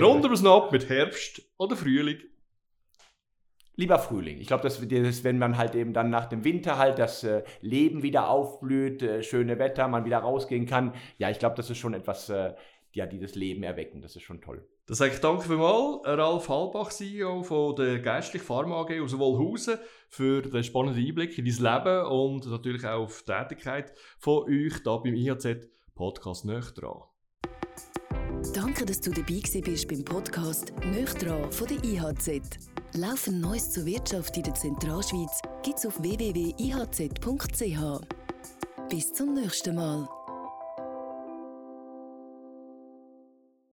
runden 0.00 0.24
wir 0.24 0.32
es 0.32 0.42
noch 0.42 0.66
ab 0.66 0.72
mit 0.72 0.88
Herbst 0.88 1.42
oder 1.58 1.74
Frühling. 1.74 2.18
Lieber 3.74 3.98
Frühling. 3.98 4.38
Ich 4.38 4.46
glaube, 4.46 4.62
das, 4.62 4.86
das, 4.86 5.24
wenn 5.24 5.38
man 5.38 5.56
halt 5.56 5.74
eben 5.74 5.92
dann 5.92 6.10
nach 6.10 6.26
dem 6.26 6.44
Winter 6.44 6.78
halt 6.78 6.98
das 6.98 7.24
äh, 7.24 7.42
Leben 7.62 8.02
wieder 8.02 8.28
aufblüht, 8.28 9.02
äh, 9.02 9.22
schöne 9.22 9.58
Wetter, 9.58 9.88
man 9.88 10.04
wieder 10.04 10.18
rausgehen 10.18 10.66
kann. 10.66 10.92
Ja, 11.18 11.30
ich 11.30 11.38
glaube, 11.38 11.56
das 11.56 11.68
ist 11.70 11.78
schon 11.78 11.94
etwas, 11.94 12.28
äh, 12.28 12.54
ja, 12.92 13.06
die 13.06 13.18
das 13.18 13.34
Leben 13.34 13.62
erwecken. 13.62 14.02
Das 14.02 14.14
ist 14.14 14.22
schon 14.22 14.40
toll. 14.40 14.68
Dann 14.86 14.96
sage 14.96 15.14
ich 15.14 15.20
danke 15.20 15.44
vielmals, 15.44 16.00
Ralf 16.04 16.48
Halbach, 16.48 16.90
CEO 16.90 17.44
von 17.44 17.76
der 17.76 18.00
Geistlich 18.00 18.42
Pharma 18.42 18.80
AG 18.80 19.00
aus 19.00 19.16
Wollhausen, 19.16 19.78
für 20.08 20.42
den 20.42 20.64
spannenden 20.64 21.06
Einblick 21.06 21.38
in 21.38 21.44
dein 21.44 21.84
Leben 21.84 22.06
und 22.06 22.46
natürlich 22.50 22.84
auch 22.84 23.04
auf 23.04 23.22
die 23.22 23.32
Tätigkeit 23.32 23.92
von 24.18 24.42
euch 24.44 24.82
hier 24.82 24.98
beim 24.98 25.14
IHZ 25.14 25.68
Podcast 25.94 26.44
«Nöch 26.44 26.72
dran». 26.72 27.02
Danke, 28.54 28.84
dass 28.84 29.00
du 29.00 29.12
dabei 29.12 29.40
bist 29.64 29.88
beim 29.88 30.04
Podcast 30.04 30.72
«Nöch 30.84 31.14
dran» 31.14 31.50
von 31.52 31.68
der 31.68 31.82
IHZ. 31.84 32.58
Laufend 32.94 33.40
Neues 33.40 33.70
zur 33.70 33.86
Wirtschaft 33.86 34.36
in 34.36 34.42
der 34.42 34.54
Zentralschweiz 34.54 35.40
gibt's 35.62 35.86
auf 35.86 36.02
www.ihz.ch. 36.02 37.80
Bis 38.90 39.12
zum 39.12 39.34
nächsten 39.34 39.76
Mal. 39.76 40.08